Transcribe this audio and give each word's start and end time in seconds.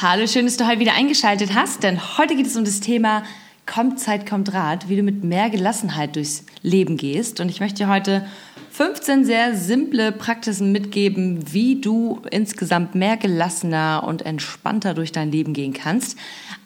Hallo, 0.00 0.26
schön, 0.26 0.44
dass 0.44 0.56
du 0.56 0.66
heute 0.66 0.78
wieder 0.78 0.94
eingeschaltet 0.94 1.54
hast, 1.54 1.82
denn 1.82 2.18
heute 2.18 2.36
geht 2.36 2.46
es 2.46 2.56
um 2.56 2.64
das 2.64 2.78
Thema 2.80 3.24
Kommt 3.66 3.98
Zeit, 3.98 4.28
kommt 4.28 4.52
Rat, 4.52 4.88
wie 4.88 4.96
du 4.96 5.02
mit 5.02 5.24
mehr 5.24 5.50
Gelassenheit 5.50 6.14
durchs 6.14 6.44
Leben 6.62 6.96
gehst. 6.96 7.40
Und 7.40 7.48
ich 7.48 7.60
möchte 7.60 7.78
dir 7.78 7.88
heute 7.88 8.28
15 8.70 9.24
sehr 9.24 9.56
simple 9.56 10.12
Praxisen 10.12 10.70
mitgeben, 10.70 11.52
wie 11.52 11.80
du 11.80 12.20
insgesamt 12.30 12.94
mehr 12.94 13.16
gelassener 13.16 14.04
und 14.06 14.22
entspannter 14.22 14.94
durch 14.94 15.10
dein 15.10 15.32
Leben 15.32 15.52
gehen 15.52 15.72
kannst. 15.72 16.18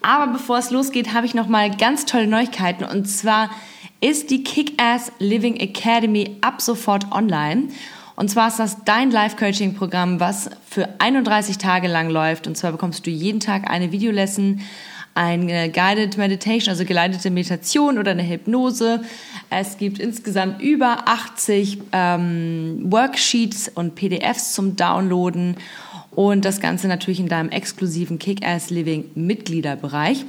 Aber 0.03 0.33
bevor 0.33 0.59
es 0.59 0.71
losgeht, 0.71 1.15
habe 1.15 1.25
ich 1.25 1.35
noch 1.35 1.49
mal 1.49 1.71
ganz 1.71 2.05
tolle 2.05 2.27
Neuigkeiten 2.27 2.85
und 2.85 3.07
zwar 3.07 3.51
ist 4.01 4.31
die 4.31 4.45
Kick-Ass 4.45 5.13
Living 5.19 5.57
Academy 5.57 6.37
ab 6.41 6.61
sofort 6.61 7.11
online. 7.13 7.69
Und 8.19 8.29
zwar 8.29 8.49
ist 8.49 8.59
das 8.59 8.79
dein 8.85 9.13
Life-Coaching-Programm, 9.13 10.19
was 10.19 10.51
für 10.69 10.89
31 10.99 11.57
Tage 11.57 11.87
lang 11.87 12.11
läuft. 12.11 12.49
Und 12.49 12.57
zwar 12.57 12.73
bekommst 12.73 13.07
du 13.07 13.11
jeden 13.11 13.39
Tag 13.39 13.71
eine 13.71 13.93
Videolesson, 13.93 14.61
eine 15.15 15.71
Guided 15.71 16.19
Meditation, 16.19 16.73
also 16.73 16.85
geleitete 16.85 17.31
Meditation 17.31 17.97
oder 17.97 18.11
eine 18.11 18.29
Hypnose. 18.29 19.03
Es 19.51 19.79
gibt 19.79 20.01
insgesamt 20.01 20.61
über 20.61 21.07
80 21.07 21.79
ähm, 21.93 22.87
Worksheets 22.91 23.69
und 23.69 23.95
PDFs 23.95 24.53
zum 24.53 24.75
Downloaden 24.75 25.57
und 26.11 26.45
das 26.45 26.61
Ganze 26.61 26.89
natürlich 26.89 27.21
in 27.21 27.29
deinem 27.29 27.51
exklusiven 27.51 28.19
Kick-Ass 28.19 28.71
Living 28.71 29.13
Mitgliederbereich. 29.15 30.25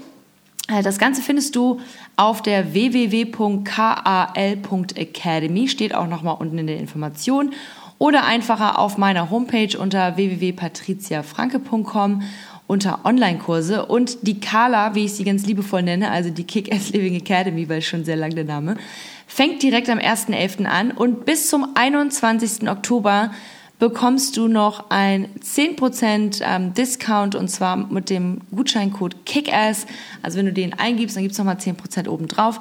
Äh, 0.70 0.84
das 0.84 1.00
Ganze 1.00 1.22
findest 1.22 1.56
du 1.56 1.80
auf 2.16 2.42
der 2.42 2.74
www.kal.academy, 2.74 5.68
steht 5.68 5.94
auch 5.96 6.08
nochmal 6.08 6.38
unten 6.40 6.58
in 6.58 6.68
der 6.68 6.78
Information 6.78 7.52
oder 8.00 8.26
einfacher 8.26 8.80
auf 8.80 8.98
meiner 8.98 9.30
Homepage 9.30 9.78
unter 9.78 10.18
www.patriziafranke.com 10.18 12.24
unter 12.66 13.00
Online-Kurse 13.04 13.86
und 13.86 14.28
die 14.28 14.40
Kala, 14.40 14.94
wie 14.94 15.06
ich 15.06 15.14
sie 15.14 15.24
ganz 15.24 15.46
liebevoll 15.46 15.82
nenne, 15.82 16.12
also 16.12 16.30
die 16.30 16.44
Kick-Ass 16.44 16.92
Living 16.92 17.16
Academy, 17.16 17.68
weil 17.68 17.82
schon 17.82 18.06
sehr 18.06 18.16
lang 18.16 18.36
der 18.36 18.46
Name, 18.46 18.78
fängt 19.26 19.64
direkt 19.64 19.90
am 19.90 19.98
1.11. 19.98 20.66
an 20.66 20.92
und 20.92 21.26
bis 21.26 21.50
zum 21.50 21.76
21. 21.76 22.70
Oktober 22.70 23.32
bekommst 23.80 24.38
du 24.38 24.48
noch 24.48 24.92
ein 24.92 25.30
10% 25.42 26.44
ähm, 26.44 26.76
Discount 26.76 27.34
und 27.34 27.48
zwar 27.48 27.76
mit 27.76 28.12
dem 28.12 28.42
Gutscheincode 28.52 29.26
KICKASS. 29.26 29.88
Also 30.22 30.38
wenn 30.38 30.46
du 30.46 30.54
den 30.54 30.74
eingibst, 30.74 31.16
dann 31.16 31.24
gibt 31.24 31.32
es 31.32 31.40
nochmal 31.40 31.56
10% 31.56 32.08
obendrauf. 32.08 32.60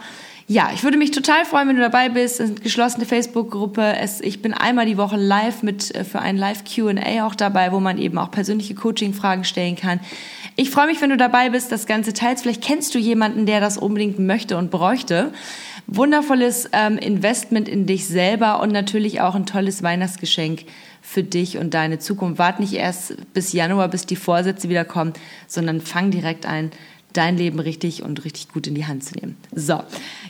Ja, 0.51 0.71
ich 0.73 0.83
würde 0.83 0.97
mich 0.97 1.11
total 1.11 1.45
freuen, 1.45 1.69
wenn 1.69 1.77
du 1.77 1.83
dabei 1.83 2.09
bist. 2.09 2.41
Es 2.41 2.49
ist 2.49 2.57
eine 2.57 2.61
geschlossene 2.61 3.05
Facebook-Gruppe. 3.05 3.95
Ich 4.23 4.41
bin 4.41 4.55
einmal 4.55 4.87
die 4.87 4.97
Woche 4.97 5.19
live 5.19 5.63
mit 5.63 5.95
äh, 5.95 6.05
für 6.05 6.21
ein 6.21 6.39
Live 6.39 6.65
Q&A 6.65 7.27
auch 7.27 7.35
dabei, 7.35 7.71
wo 7.71 7.81
man 7.81 7.99
eben 7.99 8.17
auch 8.17 8.31
persönliche 8.31 8.75
Coaching-Fragen 8.75 9.45
stellen 9.45 9.77
kann. 9.77 10.01
Ich 10.57 10.71
freue 10.71 10.87
mich, 10.87 11.03
wenn 11.03 11.11
du 11.11 11.19
dabei 11.19 11.51
bist, 11.51 11.71
das 11.71 11.85
Ganze 11.85 12.15
teilst. 12.15 12.45
Vielleicht 12.45 12.65
kennst 12.65 12.95
du 12.95 12.99
jemanden, 12.99 13.45
der 13.45 13.61
das 13.61 13.77
unbedingt 13.77 14.19
möchte 14.21 14.57
und 14.57 14.71
bräuchte. 14.71 15.35
Wundervolles 15.87 16.71
ähm, 16.73 16.97
Investment 16.97 17.69
in 17.69 17.85
dich 17.85 18.07
selber 18.07 18.63
und 18.63 18.73
natürlich 18.73 19.21
auch 19.21 19.35
ein 19.35 19.45
tolles 19.45 19.83
Weihnachtsgeschenk 19.83 20.65
für 21.03 21.23
dich 21.23 21.59
und 21.59 21.75
deine 21.75 21.99
Zukunft. 21.99 22.39
Wart 22.39 22.59
nicht 22.59 22.73
erst 22.73 23.17
bis 23.35 23.53
Januar, 23.53 23.89
bis 23.89 24.07
die 24.07 24.17
Vorsätze 24.17 24.71
wieder 24.71 24.87
kommen, 24.87 25.13
sondern 25.47 25.83
fang 25.83 26.11
direkt 26.11 26.47
ein 26.47 26.71
dein 27.13 27.37
Leben 27.37 27.59
richtig 27.59 28.03
und 28.03 28.25
richtig 28.25 28.49
gut 28.53 28.67
in 28.67 28.75
die 28.75 28.87
Hand 28.87 29.05
zu 29.05 29.15
nehmen. 29.15 29.37
So, 29.55 29.81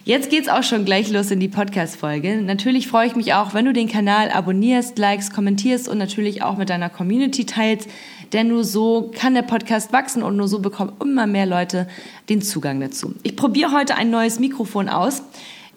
jetzt 0.05 0.31
geht's 0.31 0.49
auch 0.49 0.62
schon 0.62 0.84
gleich 0.84 1.11
los 1.11 1.31
in 1.31 1.41
die 1.41 1.49
Podcast-Folge. 1.49 2.41
Natürlich 2.43 2.89
freue 2.89 3.06
ich 3.06 3.16
mich 3.16 3.34
auch, 3.34 3.53
wenn 3.53 3.65
du 3.65 3.72
den 3.72 3.89
Kanal 3.89 4.31
abonnierst, 4.31 4.99
likest, 4.99 5.34
kommentierst 5.34 5.89
und 5.89 5.99
natürlich 5.99 6.43
auch 6.43 6.56
mit 6.56 6.71
deiner 6.71 6.89
Community 6.89 7.47
teilst, 7.47 7.89
denn 8.33 8.49
nur 8.49 8.65
so 8.65 9.11
kann 9.15 9.34
der 9.34 9.43
Podcast 9.43 9.93
wachsen 9.93 10.22
und 10.22 10.37
nur 10.37 10.49
so 10.49 10.61
bekommen 10.61 10.93
immer 11.03 11.27
mehr 11.27 11.47
Leute 11.47 11.89
den 12.28 12.43
Zugang 12.43 12.81
dazu. 12.81 13.15
Ich 13.22 13.37
probiere 13.37 13.72
heute 13.72 13.97
ein 13.97 14.10
neues 14.10 14.39
Mikrofon 14.39 14.89
aus. 14.89 15.22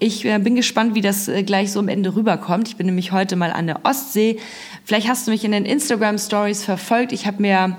Ich 0.04 0.26
äh, 0.26 0.40
bin 0.40 0.56
gespannt, 0.56 0.96
wie 0.96 1.02
das 1.02 1.28
äh, 1.28 1.44
gleich 1.44 1.72
so 1.72 1.80
am 1.80 1.88
Ende 1.88 2.16
rüberkommt. 2.16 2.68
Ich 2.68 2.76
bin 2.76 2.88
nämlich 2.88 3.12
heute 3.12 3.36
mal 3.36 3.52
an 3.52 3.68
der 3.68 3.86
Ostsee. 3.86 4.40
Vielleicht 4.84 5.08
hast 5.08 5.28
du 5.28 5.32
mich 5.32 5.46
in 5.46 5.52
den 5.52 5.64
Instagram 5.66 6.18
Stories 6.18 6.64
verfolgt. 6.64 7.12
Ich 7.12 7.28
habe 7.28 7.40
mir 7.42 7.78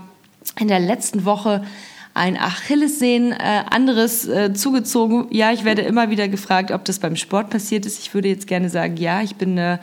in 0.59 0.69
der 0.69 0.79
letzten 0.79 1.25
Woche 1.25 1.65
ein 2.15 2.37
Achillessehnen 2.37 3.33
äh, 3.33 3.65
anderes 3.71 4.29
äh, 4.29 4.53
zugezogen. 4.53 5.27
Ja, 5.31 5.53
ich 5.53 5.65
werde 5.65 5.83
immer 5.83 6.11
wieder 6.11 6.29
gefragt, 6.29 6.71
ob 6.71 6.85
das 6.85 6.99
beim 6.99 7.17
Sport 7.17 7.51
passiert 7.51 7.87
ist. 7.87 7.99
Ich 7.99 8.13
würde 8.15 8.29
jetzt 8.29 8.47
gerne 8.47 8.69
sagen, 8.69 8.97
ja, 8.97 9.23
ich 9.23 9.37
bin 9.37 9.57
äh, 9.57 9.79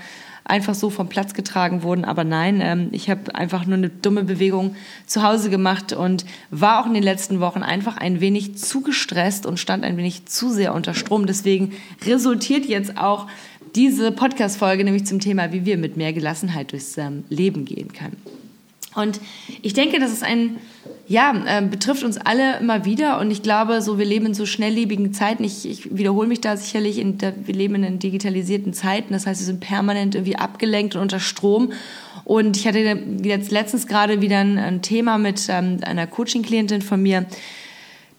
einfach 0.49 0.75
so 0.75 0.89
vom 0.89 1.09
Platz 1.09 1.33
getragen 1.33 1.83
worden, 1.83 2.05
aber 2.05 2.23
nein, 2.23 2.59
ähm, 2.61 2.89
ich 2.91 3.09
habe 3.09 3.33
einfach 3.35 3.65
nur 3.65 3.77
eine 3.77 3.89
dumme 3.89 4.23
Bewegung 4.23 4.75
zu 5.05 5.23
Hause 5.23 5.49
gemacht 5.49 5.93
und 5.93 6.25
war 6.49 6.81
auch 6.81 6.87
in 6.87 6.93
den 6.93 7.03
letzten 7.03 7.39
Wochen 7.39 7.63
einfach 7.63 7.97
ein 7.97 8.19
wenig 8.19 8.57
zu 8.57 8.81
gestresst 8.81 9.45
und 9.45 9.59
stand 9.59 9.83
ein 9.83 9.97
wenig 9.97 10.25
zu 10.25 10.49
sehr 10.49 10.73
unter 10.73 10.93
Strom. 10.93 11.27
Deswegen 11.27 11.73
resultiert 12.05 12.65
jetzt 12.65 12.97
auch 12.97 13.27
diese 13.75 14.11
Podcast-Folge 14.11 14.83
nämlich 14.83 15.05
zum 15.05 15.19
Thema, 15.19 15.51
wie 15.53 15.65
wir 15.65 15.77
mit 15.77 15.97
mehr 15.97 16.13
Gelassenheit 16.13 16.71
durchs 16.71 16.97
ähm, 16.97 17.23
Leben 17.29 17.65
gehen 17.65 17.93
können. 17.93 18.17
Und 18.95 19.21
ich 19.61 19.73
denke, 19.73 19.99
das 19.99 20.11
ist 20.11 20.23
ein 20.23 20.57
ja, 21.09 21.33
äh, 21.47 21.63
betrifft 21.63 22.03
uns 22.03 22.17
alle 22.17 22.59
immer 22.59 22.85
wieder 22.85 23.19
und 23.19 23.31
ich 23.31 23.41
glaube, 23.41 23.81
so 23.81 23.97
wir 23.97 24.05
leben 24.05 24.27
in 24.27 24.33
so 24.35 24.45
schnelllebigen 24.45 25.11
Zeiten. 25.11 25.43
Ich, 25.43 25.67
ich 25.67 25.97
wiederhole 25.97 26.27
mich 26.27 26.39
da 26.39 26.55
sicherlich. 26.55 26.99
In 26.99 27.17
der, 27.17 27.33
wir 27.47 27.55
leben 27.55 27.83
in 27.83 27.97
digitalisierten 27.97 28.73
Zeiten. 28.73 29.13
Das 29.13 29.25
heißt, 29.25 29.41
wir 29.41 29.45
sind 29.45 29.59
permanent 29.59 30.13
irgendwie 30.13 30.35
abgelenkt 30.35 30.95
und 30.95 31.01
unter 31.01 31.19
Strom. 31.19 31.73
Und 32.25 32.57
ich 32.57 32.67
hatte 32.67 32.77
jetzt 33.23 33.49
letztens 33.49 33.87
gerade 33.87 34.21
wieder 34.21 34.37
ein, 34.37 34.59
ein 34.59 34.83
Thema 34.83 35.17
mit 35.17 35.47
ähm, 35.49 35.79
einer 35.81 36.05
Coaching-Klientin 36.05 36.83
von 36.83 37.01
mir, 37.01 37.25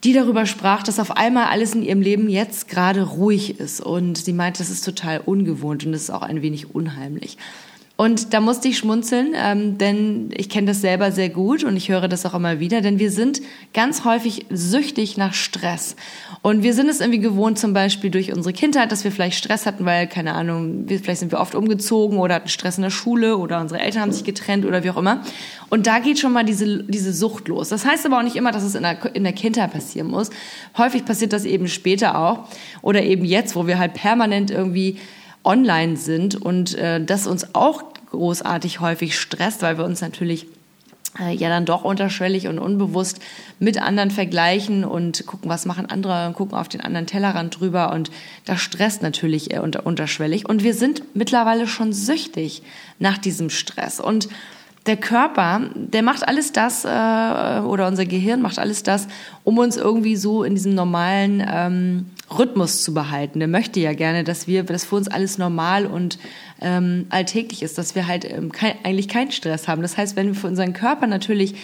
die 0.02 0.12
darüber 0.12 0.44
sprach, 0.44 0.82
dass 0.82 0.98
auf 0.98 1.16
einmal 1.16 1.44
alles 1.44 1.76
in 1.76 1.84
ihrem 1.84 2.00
Leben 2.00 2.28
jetzt 2.28 2.66
gerade 2.66 3.04
ruhig 3.04 3.60
ist. 3.60 3.80
Und 3.80 4.18
sie 4.18 4.32
meinte, 4.32 4.58
das 4.58 4.70
ist 4.70 4.84
total 4.84 5.20
ungewohnt 5.24 5.86
und 5.86 5.92
das 5.92 6.02
ist 6.02 6.10
auch 6.10 6.22
ein 6.22 6.42
wenig 6.42 6.74
unheimlich. 6.74 7.38
Und 8.00 8.33
da 8.33 8.41
musste 8.41 8.66
ich 8.66 8.78
schmunzeln, 8.78 9.34
ähm, 9.37 9.77
denn 9.77 10.31
ich 10.34 10.49
kenne 10.49 10.69
das 10.69 10.81
selber 10.81 11.12
sehr 11.12 11.28
gut 11.28 11.65
und 11.65 11.77
ich 11.77 11.91
höre 11.91 12.09
das 12.09 12.25
auch 12.25 12.33
immer 12.33 12.59
wieder, 12.59 12.81
denn 12.81 12.99
wir 12.99 13.11
sind 13.11 13.43
ganz 13.75 14.06
häufig 14.06 14.47
süchtig 14.49 15.19
nach 15.19 15.34
Stress. 15.34 15.97
Und 16.41 16.62
wir 16.62 16.72
sind 16.72 16.88
es 16.88 17.00
irgendwie 17.00 17.19
gewohnt, 17.19 17.59
zum 17.59 17.75
Beispiel 17.75 18.09
durch 18.09 18.33
unsere 18.33 18.55
Kindheit, 18.55 18.91
dass 18.91 19.05
wir 19.05 19.12
vielleicht 19.12 19.37
Stress 19.37 19.66
hatten, 19.66 19.84
weil, 19.84 20.06
keine 20.06 20.33
Ahnung, 20.33 20.88
wir, 20.88 20.99
vielleicht 20.99 21.21
sind 21.21 21.31
wir 21.31 21.41
oft 21.41 21.55
umgezogen 21.55 22.16
oder 22.16 22.37
hatten 22.37 22.49
Stress 22.49 22.78
in 22.78 22.84
der 22.84 22.91
Schule 22.91 23.37
oder 23.37 23.61
unsere 23.61 23.83
Eltern 23.83 24.00
haben 24.00 24.12
sich 24.12 24.25
getrennt 24.25 24.65
oder 24.65 24.82
wie 24.82 24.88
auch 24.88 24.97
immer. 24.97 25.21
Und 25.69 25.87
da 25.87 25.99
geht 25.99 26.19
schon 26.19 26.32
mal 26.32 26.47
diese, 26.47 26.82
diese 26.84 27.12
Sucht 27.12 27.49
los. 27.49 27.69
Das 27.69 27.84
heißt 27.84 28.06
aber 28.06 28.17
auch 28.17 28.25
nicht 28.25 28.37
immer, 28.37 28.50
dass 28.50 28.62
es 28.62 28.75
in 28.75 28.82
der, 28.82 29.15
in 29.15 29.25
der 29.25 29.34
Kindheit 29.34 29.75
passieren 29.75 30.06
muss. 30.06 30.31
Häufig 30.78 31.05
passiert 31.05 31.34
das 31.34 31.44
eben 31.44 31.69
später 31.69 32.17
auch 32.19 32.49
oder 32.81 33.03
eben 33.03 33.27
jetzt, 33.27 33.55
wo 33.56 33.67
wir 33.67 33.78
halt 33.78 33.93
permanent 33.93 34.50
irgendwie 34.50 34.97
online 35.44 35.97
sind 35.97 36.37
und 36.37 36.75
äh, 36.76 37.03
das 37.03 37.26
uns 37.26 37.55
auch 37.55 37.89
großartig 38.10 38.80
häufig 38.80 39.18
stresst, 39.18 39.62
weil 39.62 39.78
wir 39.78 39.84
uns 39.84 40.00
natürlich 40.00 40.46
äh, 41.18 41.34
ja 41.34 41.48
dann 41.48 41.64
doch 41.64 41.84
unterschwellig 41.84 42.48
und 42.48 42.58
unbewusst 42.58 43.20
mit 43.58 43.80
anderen 43.80 44.10
vergleichen 44.10 44.84
und 44.84 45.26
gucken, 45.26 45.50
was 45.50 45.66
machen 45.66 45.86
andere 45.86 46.26
und 46.26 46.34
gucken 46.34 46.56
auf 46.56 46.68
den 46.68 46.80
anderen 46.80 47.06
Tellerrand 47.06 47.58
drüber 47.58 47.92
und 47.92 48.10
das 48.44 48.60
stresst 48.60 49.02
natürlich 49.02 49.52
äh, 49.52 49.58
unter, 49.58 49.86
unterschwellig. 49.86 50.48
Und 50.48 50.62
wir 50.62 50.74
sind 50.74 51.02
mittlerweile 51.14 51.66
schon 51.66 51.92
süchtig 51.92 52.62
nach 52.98 53.18
diesem 53.18 53.50
Stress. 53.50 54.00
Und 54.00 54.28
der 54.86 54.96
Körper, 54.96 55.60
der 55.74 56.02
macht 56.02 56.26
alles 56.26 56.52
das, 56.52 56.84
äh, 56.84 56.88
oder 56.88 57.86
unser 57.86 58.06
Gehirn 58.06 58.40
macht 58.40 58.58
alles 58.58 58.82
das, 58.82 59.08
um 59.44 59.58
uns 59.58 59.76
irgendwie 59.76 60.16
so 60.16 60.42
in 60.42 60.54
diesem 60.54 60.74
normalen 60.74 61.46
ähm, 61.46 62.06
Rhythmus 62.37 62.82
zu 62.82 62.94
behalten. 62.94 63.38
Der 63.38 63.49
möchte 63.49 63.81
ja 63.81 63.93
gerne, 63.93 64.25
dass 64.25 64.47
wir, 64.47 64.62
dass 64.62 64.85
für 64.85 64.97
uns 64.97 65.09
alles 65.09 65.38
normal 65.38 65.87
und 65.87 66.19
ähm, 66.61 67.06
alltäglich 67.11 67.62
ist, 67.62 67.79
dass 67.79 67.94
wir 67.94 68.06
halt 68.06 68.25
ähm, 68.25 68.53
kein, 68.53 68.75
eigentlich 68.85 69.09
keinen 69.09 69.32
Stress 69.32 69.69
haben. 69.69 69.82
Das 69.82 69.97
heißt, 69.97 70.17
wenn 70.17 70.29
wir 70.29 70.35
für 70.35 70.47
unseren 70.47 70.73
Körper 70.73 71.06
natürlich 71.06 71.55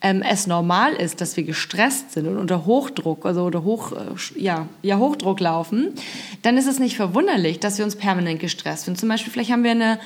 ähm, 0.00 0.22
es 0.22 0.46
normal 0.46 0.92
ist, 0.92 1.20
dass 1.20 1.36
wir 1.36 1.44
gestresst 1.44 2.12
sind 2.12 2.26
und 2.26 2.36
unter 2.36 2.66
Hochdruck, 2.66 3.24
also 3.26 3.46
unter 3.46 3.64
Hoch, 3.64 3.92
äh, 3.92 4.40
ja, 4.40 4.68
ja, 4.82 4.98
Hochdruck 4.98 5.40
laufen, 5.40 5.94
dann 6.42 6.56
ist 6.56 6.66
es 6.66 6.78
nicht 6.78 6.96
verwunderlich, 6.96 7.58
dass 7.58 7.78
wir 7.78 7.84
uns 7.84 7.96
permanent 7.96 8.38
gestresst 8.40 8.84
sind. 8.84 8.98
Zum 8.98 9.08
Beispiel, 9.08 9.32
vielleicht 9.32 9.50
haben 9.50 9.64
wir 9.64 9.70
eine 9.70 9.98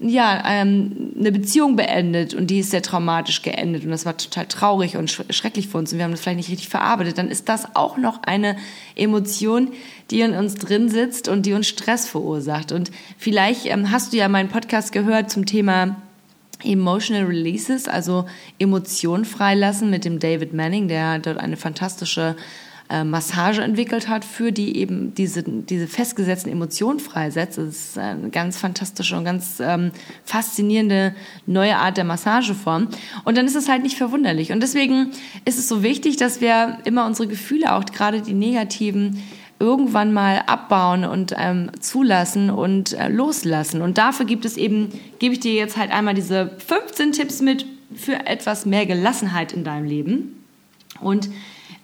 ja, 0.00 0.42
ähm, 0.46 1.12
eine 1.18 1.30
Beziehung 1.30 1.76
beendet 1.76 2.34
und 2.34 2.48
die 2.48 2.58
ist 2.58 2.72
sehr 2.72 2.82
traumatisch 2.82 3.42
geendet 3.42 3.84
und 3.84 3.90
das 3.90 4.04
war 4.04 4.16
total 4.16 4.46
traurig 4.46 4.96
und 4.96 5.08
schrecklich 5.30 5.68
für 5.68 5.78
uns 5.78 5.92
und 5.92 5.98
wir 5.98 6.04
haben 6.04 6.10
das 6.10 6.20
vielleicht 6.20 6.38
nicht 6.38 6.50
richtig 6.50 6.68
verarbeitet, 6.68 7.16
dann 7.16 7.28
ist 7.28 7.48
das 7.48 7.76
auch 7.76 7.96
noch 7.96 8.22
eine 8.24 8.56
Emotion, 8.96 9.72
die 10.10 10.20
in 10.20 10.34
uns 10.34 10.56
drin 10.56 10.88
sitzt 10.88 11.28
und 11.28 11.46
die 11.46 11.52
uns 11.52 11.68
Stress 11.68 12.08
verursacht. 12.08 12.72
Und 12.72 12.90
vielleicht 13.18 13.66
ähm, 13.66 13.90
hast 13.90 14.12
du 14.12 14.16
ja 14.16 14.28
meinen 14.28 14.48
Podcast 14.48 14.92
gehört 14.92 15.30
zum 15.30 15.46
Thema 15.46 15.96
Emotional 16.64 17.24
Releases, 17.24 17.88
also 17.88 18.26
Emotionen 18.58 19.24
freilassen 19.24 19.90
mit 19.90 20.04
dem 20.04 20.18
David 20.18 20.54
Manning, 20.54 20.88
der 20.88 21.18
dort 21.18 21.38
eine 21.38 21.56
fantastische 21.56 22.36
äh, 22.90 23.02
Massage 23.02 23.62
entwickelt 23.62 24.08
hat, 24.08 24.24
für 24.24 24.52
die 24.52 24.76
eben 24.76 25.14
diese, 25.14 25.42
diese 25.42 25.86
festgesetzten 25.86 26.52
Emotionen 26.52 27.00
freisetzt. 27.00 27.58
Das 27.58 27.66
ist 27.66 27.98
eine 27.98 28.28
ganz 28.28 28.58
fantastische 28.58 29.16
und 29.16 29.24
ganz 29.24 29.58
ähm, 29.60 29.90
faszinierende 30.24 31.14
neue 31.46 31.76
Art 31.76 31.96
der 31.96 32.04
Massageform. 32.04 32.88
Und 33.24 33.38
dann 33.38 33.46
ist 33.46 33.56
es 33.56 33.68
halt 33.68 33.82
nicht 33.82 33.96
verwunderlich. 33.96 34.52
Und 34.52 34.62
deswegen 34.62 35.12
ist 35.44 35.58
es 35.58 35.68
so 35.68 35.82
wichtig, 35.82 36.16
dass 36.16 36.40
wir 36.40 36.78
immer 36.84 37.06
unsere 37.06 37.26
Gefühle, 37.26 37.74
auch 37.74 37.84
gerade 37.86 38.20
die 38.20 38.34
negativen, 38.34 39.22
irgendwann 39.58 40.12
mal 40.12 40.42
abbauen 40.46 41.04
und 41.04 41.34
ähm, 41.38 41.70
zulassen 41.80 42.50
und 42.50 42.92
äh, 42.92 43.08
loslassen. 43.08 43.82
Und 43.82 43.98
dafür 43.98 44.26
gibt 44.26 44.44
es 44.44 44.56
eben, 44.56 44.90
gebe 45.18 45.34
ich 45.34 45.40
dir 45.40 45.54
jetzt 45.54 45.76
halt 45.76 45.90
einmal 45.90 46.14
diese 46.14 46.50
15 46.66 47.12
Tipps 47.12 47.40
mit 47.40 47.64
für 47.94 48.26
etwas 48.26 48.66
mehr 48.66 48.84
Gelassenheit 48.84 49.52
in 49.52 49.64
deinem 49.64 49.86
Leben. 49.86 50.44
Und 51.00 51.30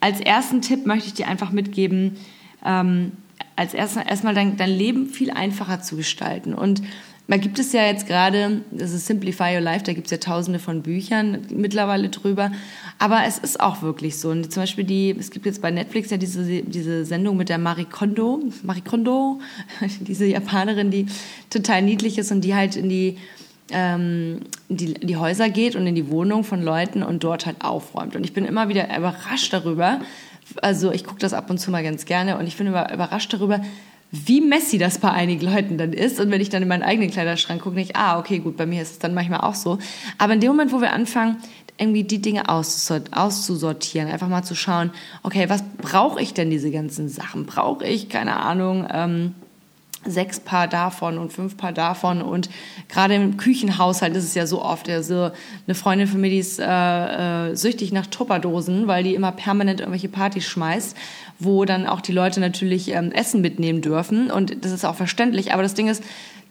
als 0.01 0.21
ersten 0.21 0.63
Tipp 0.63 0.87
möchte 0.87 1.09
ich 1.09 1.15
dir 1.15 1.29
einfach 1.29 1.53
mitgeben, 1.53 2.17
ähm, 2.65 3.13
als 3.57 3.75
erstmal 3.75 4.35
dein, 4.35 4.57
dein 4.57 4.71
Leben 4.71 5.07
viel 5.07 5.31
einfacher 5.31 5.83
zu 5.83 5.97
gestalten. 5.97 6.55
Und 6.55 6.83
da 7.31 7.37
gibt 7.37 7.61
es 7.61 7.73
ja 7.73 7.87
jetzt 7.87 8.09
gerade, 8.09 8.63
das 8.73 8.93
ist 8.93 9.07
Simplify 9.07 9.55
Your 9.55 9.61
Life, 9.61 9.85
da 9.85 9.93
gibt 9.93 10.09
es 10.09 10.11
ja 10.11 10.17
tausende 10.17 10.59
von 10.59 10.83
Büchern 10.83 11.47
mittlerweile 11.55 12.09
drüber. 12.09 12.51
Aber 12.99 13.23
es 13.25 13.39
ist 13.39 13.61
auch 13.61 13.83
wirklich 13.83 14.19
so. 14.19 14.31
Und 14.31 14.51
zum 14.53 14.65
Beispiel 14.65 14.83
die, 14.83 15.15
es 15.17 15.31
gibt 15.31 15.47
jetzt 15.47 15.63
bei 15.63 15.71
Netflix 15.71 16.11
ja 16.11 16.17
diese, 16.17 16.43
diese 16.63 17.05
Sendung 17.05 17.37
mit 17.37 17.49
der 17.49 17.59
Marie 17.59 17.85
Kondo, 17.85 18.43
Marie 18.65 18.81
Kondo, 18.81 19.41
diese 20.01 20.27
Japanerin, 20.27 20.91
die 20.91 21.07
total 21.51 21.83
niedlich 21.83 22.19
ist 22.19 22.33
und 22.33 22.41
die 22.41 22.57
halt 22.57 22.75
in 22.75 22.89
die 22.89 23.17
ähm, 23.73 24.41
die, 24.69 24.95
die 24.95 25.17
Häuser 25.17 25.49
geht 25.49 25.77
und 25.77 25.87
in 25.87 25.95
die 25.95 26.11
Wohnung 26.11 26.45
von 26.45 26.63
Leuten 26.63 27.03
und 27.03 27.25
dort 27.25 27.47
halt 27.47 27.57
aufräumt. 27.61 28.17
Und 28.17 28.25
ich 28.25 28.33
bin 28.33 28.45
immer 28.45 28.69
wieder 28.69 28.85
überrascht 28.97 29.53
darüber, 29.53 30.01
also 30.63 30.91
ich 30.93 31.05
gucke 31.05 31.21
das 31.21 31.33
ab 31.33 31.51
und 31.51 31.59
zu 31.59 31.71
mal 31.71 31.83
ganz 31.83 32.05
gerne 32.05 32.37
und 32.39 32.47
ich 32.47 32.57
bin 32.57 32.67
immer 32.67 32.93
überrascht 32.93 33.33
darüber, 33.33 33.61
wie 34.13 34.41
messy 34.41 34.79
das 34.79 34.99
bei 34.99 35.11
einigen 35.11 35.47
Leuten 35.47 35.79
dann 35.79 35.93
ist. 35.93 36.19
Und 36.19 36.31
wenn 36.31 36.41
ich 36.41 36.49
dann 36.49 36.63
in 36.63 36.69
meinen 36.69 36.83
eigenen 36.83 37.11
Kleiderschrank 37.11 37.63
gucke, 37.63 37.81
ich, 37.81 37.95
ah, 37.95 38.19
okay, 38.19 38.41
gut, 38.41 38.57
bei 38.57 38.67
mir 38.67 38.83
ist 38.83 38.93
es 38.93 38.99
dann 38.99 39.15
manchmal 39.15 39.41
auch 39.41 39.55
so. 39.55 39.79
Aber 40.19 40.33
in 40.33 40.41
dem 40.41 40.51
Moment, 40.51 40.73
wo 40.73 40.81
wir 40.81 40.93
anfangen, 40.93 41.37
irgendwie 41.79 42.05
die 42.05 42.21
Dinge 42.21 42.49
auszusortieren, 42.49 44.11
einfach 44.11 44.29
mal 44.29 44.43
zu 44.43 44.55
schauen, 44.55 44.91
okay, 45.23 45.49
was 45.49 45.63
brauche 45.79 46.21
ich 46.21 46.35
denn 46.35 46.51
diese 46.51 46.71
ganzen 46.71 47.09
Sachen? 47.09 47.47
Brauche 47.47 47.87
ich, 47.87 48.09
keine 48.09 48.37
Ahnung, 48.37 48.87
ähm, 48.93 49.35
sechs 50.05 50.41
Paar 50.41 50.67
davon 50.67 51.19
und 51.19 51.33
fünf 51.33 51.57
Paar 51.57 51.73
davon. 51.73 52.23
Und 52.23 52.49
gerade 52.89 53.15
im 53.15 53.37
Küchenhaushalt 53.37 54.17
ist 54.17 54.25
es 54.25 54.35
ja 54.35 54.47
so 54.47 54.63
oft, 54.63 54.89
also 54.89 55.31
eine 55.67 55.75
Freundin 55.75 56.07
von 56.07 56.21
mir, 56.21 56.31
die 56.31 56.39
ist 56.39 56.59
äh, 56.59 57.51
äh, 57.51 57.55
süchtig 57.55 57.93
nach 57.93 58.07
Tupperdosen, 58.07 58.87
weil 58.87 59.05
die 59.05 59.15
immer 59.15 59.33
permanent 59.33 59.81
irgendwelche 59.81 60.09
Partys 60.09 60.45
schmeißt, 60.45 60.97
wo 61.41 61.65
dann 61.65 61.87
auch 61.87 62.01
die 62.01 62.13
Leute 62.13 62.41
natürlich 62.41 62.93
ähm, 62.93 63.13
Essen 63.13 63.41
mitnehmen 63.41 63.81
dürfen 63.81 64.31
und 64.31 64.65
das 64.65 64.73
ist 64.73 64.85
auch 64.85 64.95
verständlich, 64.95 65.53
aber 65.53 65.63
das 65.63 65.75
Ding 65.75 65.89
ist, 65.89 66.03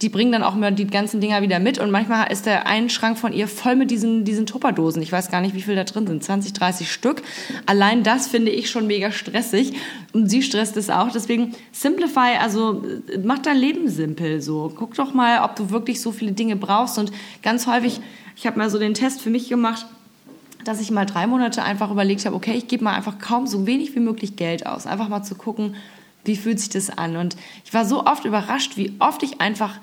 die 0.01 0.09
bringen 0.09 0.31
dann 0.31 0.43
auch 0.43 0.55
immer 0.55 0.71
die 0.71 0.87
ganzen 0.87 1.19
Dinger 1.19 1.41
wieder 1.41 1.59
mit 1.59 1.77
und 1.77 1.91
manchmal 1.91 2.31
ist 2.31 2.45
der 2.45 2.67
ein 2.67 2.89
Schrank 2.89 3.17
von 3.17 3.33
ihr 3.33 3.47
voll 3.47 3.75
mit 3.75 3.91
diesen, 3.91 4.23
diesen 4.23 4.45
Tupperdosen. 4.45 5.01
Ich 5.01 5.11
weiß 5.11 5.29
gar 5.29 5.41
nicht, 5.41 5.55
wie 5.55 5.61
viel 5.61 5.75
da 5.75 5.83
drin 5.83 6.07
sind. 6.07 6.23
20, 6.23 6.53
30 6.53 6.91
Stück. 6.91 7.21
Allein 7.65 8.03
das 8.03 8.27
finde 8.27 8.51
ich 8.51 8.69
schon 8.69 8.87
mega 8.87 9.11
stressig 9.11 9.73
und 10.13 10.29
sie 10.29 10.41
stresst 10.41 10.77
es 10.77 10.89
auch. 10.89 11.11
Deswegen 11.11 11.53
simplify, 11.73 12.37
also 12.39 12.83
mach 13.23 13.39
dein 13.39 13.57
Leben 13.57 13.89
simpel 13.89 14.41
so. 14.41 14.71
Guck 14.73 14.95
doch 14.95 15.13
mal, 15.13 15.43
ob 15.43 15.55
du 15.57 15.69
wirklich 15.69 15.99
so 16.01 16.11
viele 16.11 16.31
Dinge 16.31 16.55
brauchst 16.55 16.97
und 16.97 17.11
ganz 17.41 17.67
häufig, 17.67 17.99
ich 18.37 18.47
habe 18.47 18.57
mal 18.57 18.69
so 18.69 18.79
den 18.79 18.93
Test 18.93 19.21
für 19.21 19.29
mich 19.29 19.49
gemacht, 19.49 19.85
dass 20.63 20.81
ich 20.81 20.91
mal 20.91 21.05
drei 21.05 21.27
Monate 21.27 21.63
einfach 21.63 21.91
überlegt 21.91 22.25
habe, 22.25 22.35
okay, 22.35 22.53
ich 22.53 22.67
gebe 22.67 22.83
mal 22.83 22.93
einfach 22.93 23.19
kaum 23.19 23.47
so 23.47 23.65
wenig 23.65 23.95
wie 23.95 23.99
möglich 23.99 24.35
Geld 24.35 24.65
aus. 24.65 24.87
Einfach 24.87 25.07
mal 25.07 25.23
zu 25.23 25.35
gucken, 25.35 25.75
wie 26.25 26.35
fühlt 26.35 26.59
sich 26.59 26.69
das 26.69 26.89
an? 26.89 27.15
Und 27.15 27.35
ich 27.65 27.73
war 27.73 27.85
so 27.85 28.05
oft 28.05 28.25
überrascht, 28.25 28.77
wie 28.77 28.93
oft 28.99 29.23
ich 29.23 29.41
einfach 29.41 29.79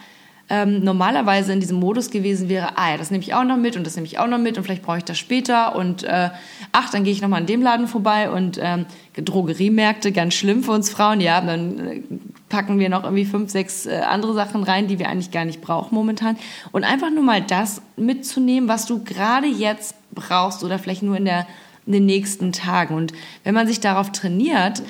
ähm, 0.49 0.85
normalerweise 0.85 1.53
in 1.53 1.61
diesem 1.61 1.81
Modus 1.81 2.11
gewesen 2.11 2.49
wäre, 2.49 2.79
ah 2.79 2.93
ja, 2.93 2.97
das 2.97 3.11
nehme 3.11 3.23
ich 3.23 3.35
auch 3.35 3.45
noch 3.45 3.57
mit 3.57 3.77
und 3.77 3.85
das 3.85 3.97
nehme 3.97 4.07
ich 4.07 4.19
auch 4.19 4.29
noch 4.29 4.39
mit 4.39 4.57
und 4.57 4.65
vielleicht 4.65 4.83
brauche 4.83 4.99
ich 4.99 5.05
das 5.05 5.19
später 5.19 5.75
und 5.75 6.05
äh, 6.05 6.31
ach, 6.73 6.91
dann 6.91 7.03
gehe 7.03 7.13
ich 7.13 7.21
nochmal 7.21 7.41
an 7.41 7.47
dem 7.47 7.63
Laden 7.63 7.89
vorbei 7.89 8.31
und 8.31 8.59
ähm, 8.63 8.87
Drogeriemärkte, 9.17 10.13
ganz 10.13 10.35
schlimm 10.35 10.63
für 10.63 10.71
uns 10.73 10.89
Frauen, 10.89 11.21
ja, 11.21 11.41
dann 11.41 11.79
äh, 11.79 12.03
packen 12.49 12.79
wir 12.79 12.89
noch 12.89 13.03
irgendwie 13.03 13.25
fünf, 13.25 13.51
sechs 13.51 13.87
äh, 13.87 14.03
andere 14.09 14.35
Sachen 14.35 14.63
rein, 14.63 14.87
die 14.87 15.01
wir 15.01 15.09
eigentlich 15.09 15.33
gar 15.33 15.45
nicht 15.45 15.61
brauchen 15.61 15.95
momentan 15.95 16.37
und 16.71 16.85
einfach 16.85 17.11
nur 17.11 17.25
mal 17.25 17.43
das 17.43 17.83
mitzunehmen, 17.97 18.69
was 18.69 18.87
du 18.87 19.03
gerade 19.03 19.49
jetzt 19.49 19.97
brauchst 20.17 20.65
oder 20.65 20.81
vielleicht 20.81 21.05
nur 21.05 21.17
in, 21.17 21.25
der, 21.25 21.47
in 21.87 21.93
den 21.93 22.07
nächsten 22.07 22.51
Tagen 22.51 22.97
und 22.97 23.13
wenn 23.45 23.55
man 23.55 23.69
sich 23.69 23.79
darauf 23.79 24.11
trainiert, 24.11 24.83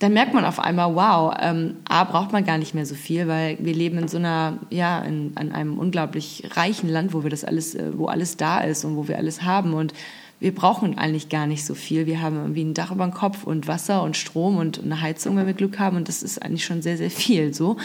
dann 0.00 0.12
merkt 0.12 0.34
man 0.34 0.44
auf 0.44 0.58
einmal, 0.58 0.94
wow, 0.94 1.34
ähm, 1.40 1.76
A, 1.88 2.04
braucht 2.04 2.32
man 2.32 2.44
gar 2.44 2.58
nicht 2.58 2.74
mehr 2.74 2.84
so 2.84 2.94
viel, 2.94 3.26
weil 3.26 3.56
wir 3.60 3.74
leben 3.74 3.98
in 3.98 4.08
so 4.08 4.18
einer, 4.18 4.58
ja, 4.70 5.00
in, 5.00 5.34
in 5.40 5.52
einem 5.52 5.78
unglaublich 5.78 6.44
reichen 6.54 6.88
Land, 6.88 7.14
wo 7.14 7.22
wir 7.22 7.30
das 7.30 7.44
alles, 7.44 7.74
äh, 7.74 7.96
wo 7.96 8.06
alles 8.06 8.36
da 8.36 8.60
ist 8.60 8.84
und 8.84 8.96
wo 8.96 9.08
wir 9.08 9.16
alles 9.16 9.42
haben 9.42 9.72
und 9.72 9.94
wir 10.40 10.54
brauchen 10.54 10.98
eigentlich 10.98 11.30
gar 11.30 11.46
nicht 11.46 11.64
so 11.64 11.74
viel. 11.74 12.06
Wir 12.06 12.20
haben 12.20 12.36
irgendwie 12.36 12.64
ein 12.64 12.74
Dach 12.74 12.90
über 12.90 13.04
dem 13.04 13.14
Kopf 13.14 13.44
und 13.44 13.66
Wasser 13.66 14.02
und 14.02 14.16
Strom 14.16 14.58
und 14.58 14.82
eine 14.82 15.00
Heizung, 15.00 15.36
wenn 15.36 15.46
wir 15.46 15.54
Glück 15.54 15.78
haben 15.78 15.96
und 15.96 16.08
das 16.08 16.22
ist 16.22 16.42
eigentlich 16.42 16.64
schon 16.64 16.82
sehr, 16.82 16.98
sehr 16.98 17.10
viel 17.10 17.54
so. 17.54 17.78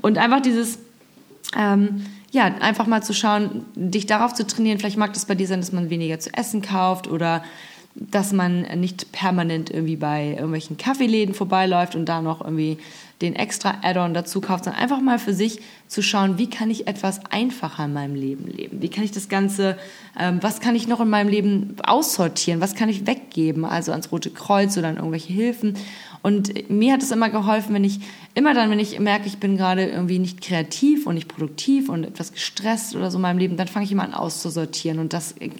Und 0.00 0.16
einfach 0.16 0.40
dieses, 0.40 0.78
ähm, 1.54 2.06
ja, 2.30 2.44
einfach 2.44 2.86
mal 2.86 3.02
zu 3.02 3.14
schauen, 3.14 3.64
dich 3.74 4.06
darauf 4.06 4.34
zu 4.34 4.46
trainieren. 4.46 4.78
Vielleicht 4.78 4.98
mag 4.98 5.14
das 5.14 5.26
bei 5.26 5.34
dir 5.34 5.46
sein, 5.46 5.60
dass 5.60 5.72
man 5.72 5.90
weniger 5.90 6.18
zu 6.18 6.32
essen 6.34 6.62
kauft 6.62 7.08
oder 7.08 7.42
dass 7.94 8.32
man 8.32 8.62
nicht 8.80 9.10
permanent 9.12 9.70
irgendwie 9.70 9.96
bei 9.96 10.30
irgendwelchen 10.30 10.76
Kaffeeläden 10.76 11.34
vorbeiläuft 11.34 11.96
und 11.96 12.06
da 12.06 12.22
noch 12.22 12.40
irgendwie 12.40 12.78
den 13.22 13.34
extra 13.34 13.78
Add-on 13.82 14.14
dazu 14.14 14.40
kauft, 14.40 14.64
sondern 14.64 14.80
einfach 14.80 15.00
mal 15.00 15.18
für 15.18 15.34
sich 15.34 15.60
zu 15.88 16.02
schauen, 16.02 16.38
wie 16.38 16.48
kann 16.48 16.70
ich 16.70 16.86
etwas 16.86 17.20
einfacher 17.30 17.86
in 17.86 17.92
meinem 17.92 18.14
Leben 18.14 18.46
leben? 18.46 18.80
Wie 18.80 18.88
kann 18.88 19.02
ich 19.02 19.10
das 19.10 19.28
Ganze, 19.28 19.76
ähm, 20.18 20.38
was 20.40 20.60
kann 20.60 20.76
ich 20.76 20.86
noch 20.86 21.00
in 21.00 21.08
meinem 21.08 21.28
Leben 21.28 21.74
aussortieren? 21.82 22.60
Was 22.60 22.76
kann 22.76 22.88
ich 22.88 23.06
weggeben? 23.06 23.64
Also 23.64 23.90
ans 23.90 24.12
Rote 24.12 24.30
Kreuz 24.30 24.76
oder 24.78 24.88
an 24.88 24.96
irgendwelche 24.96 25.32
Hilfen. 25.32 25.74
Und 26.22 26.70
mir 26.70 26.94
hat 26.94 27.02
es 27.02 27.10
immer 27.10 27.30
geholfen, 27.30 27.74
wenn 27.74 27.84
ich, 27.84 28.00
immer 28.34 28.54
dann, 28.54 28.70
wenn 28.70 28.80
ich 28.80 28.98
merke, 28.98 29.26
ich 29.26 29.38
bin 29.38 29.56
gerade 29.56 29.86
irgendwie 29.86 30.18
nicht 30.18 30.40
kreativ 30.40 31.06
und 31.06 31.14
nicht 31.14 31.28
produktiv 31.28 31.88
und 31.88 32.04
etwas 32.04 32.32
gestresst 32.32 32.96
oder 32.96 33.10
so 33.10 33.18
in 33.18 33.22
meinem 33.22 33.38
Leben, 33.38 33.56
dann 33.56 33.68
fange 33.68 33.84
ich 33.84 33.92
immer 33.92 34.04
an 34.04 34.14
auszusortieren. 34.14 34.98
Und 34.98 35.12
das 35.12 35.32
äh, 35.32 35.50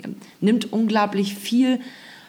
nimmt 0.40 0.72
unglaublich 0.72 1.34
viel 1.34 1.80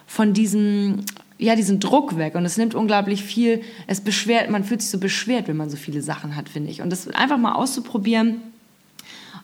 von 0.06 0.34
diesem, 0.34 1.02
ja, 1.38 1.56
diesen 1.56 1.80
Druck 1.80 2.18
weg 2.18 2.36
und 2.36 2.44
es 2.44 2.58
nimmt 2.58 2.76
unglaublich 2.76 3.24
viel, 3.24 3.62
es 3.88 4.02
beschwert, 4.02 4.50
man 4.50 4.64
fühlt 4.64 4.82
sich 4.82 4.90
so 4.90 5.00
beschwert, 5.00 5.48
wenn 5.48 5.58
man 5.58 5.70
so 5.70 5.78
viele 5.78 6.02
Sachen 6.02 6.36
hat, 6.36 6.50
finde 6.50 6.72
ich. 6.72 6.82
Und 6.82 6.90
das 6.90 7.08
einfach 7.10 7.38
mal 7.38 7.54
auszuprobieren 7.54 8.42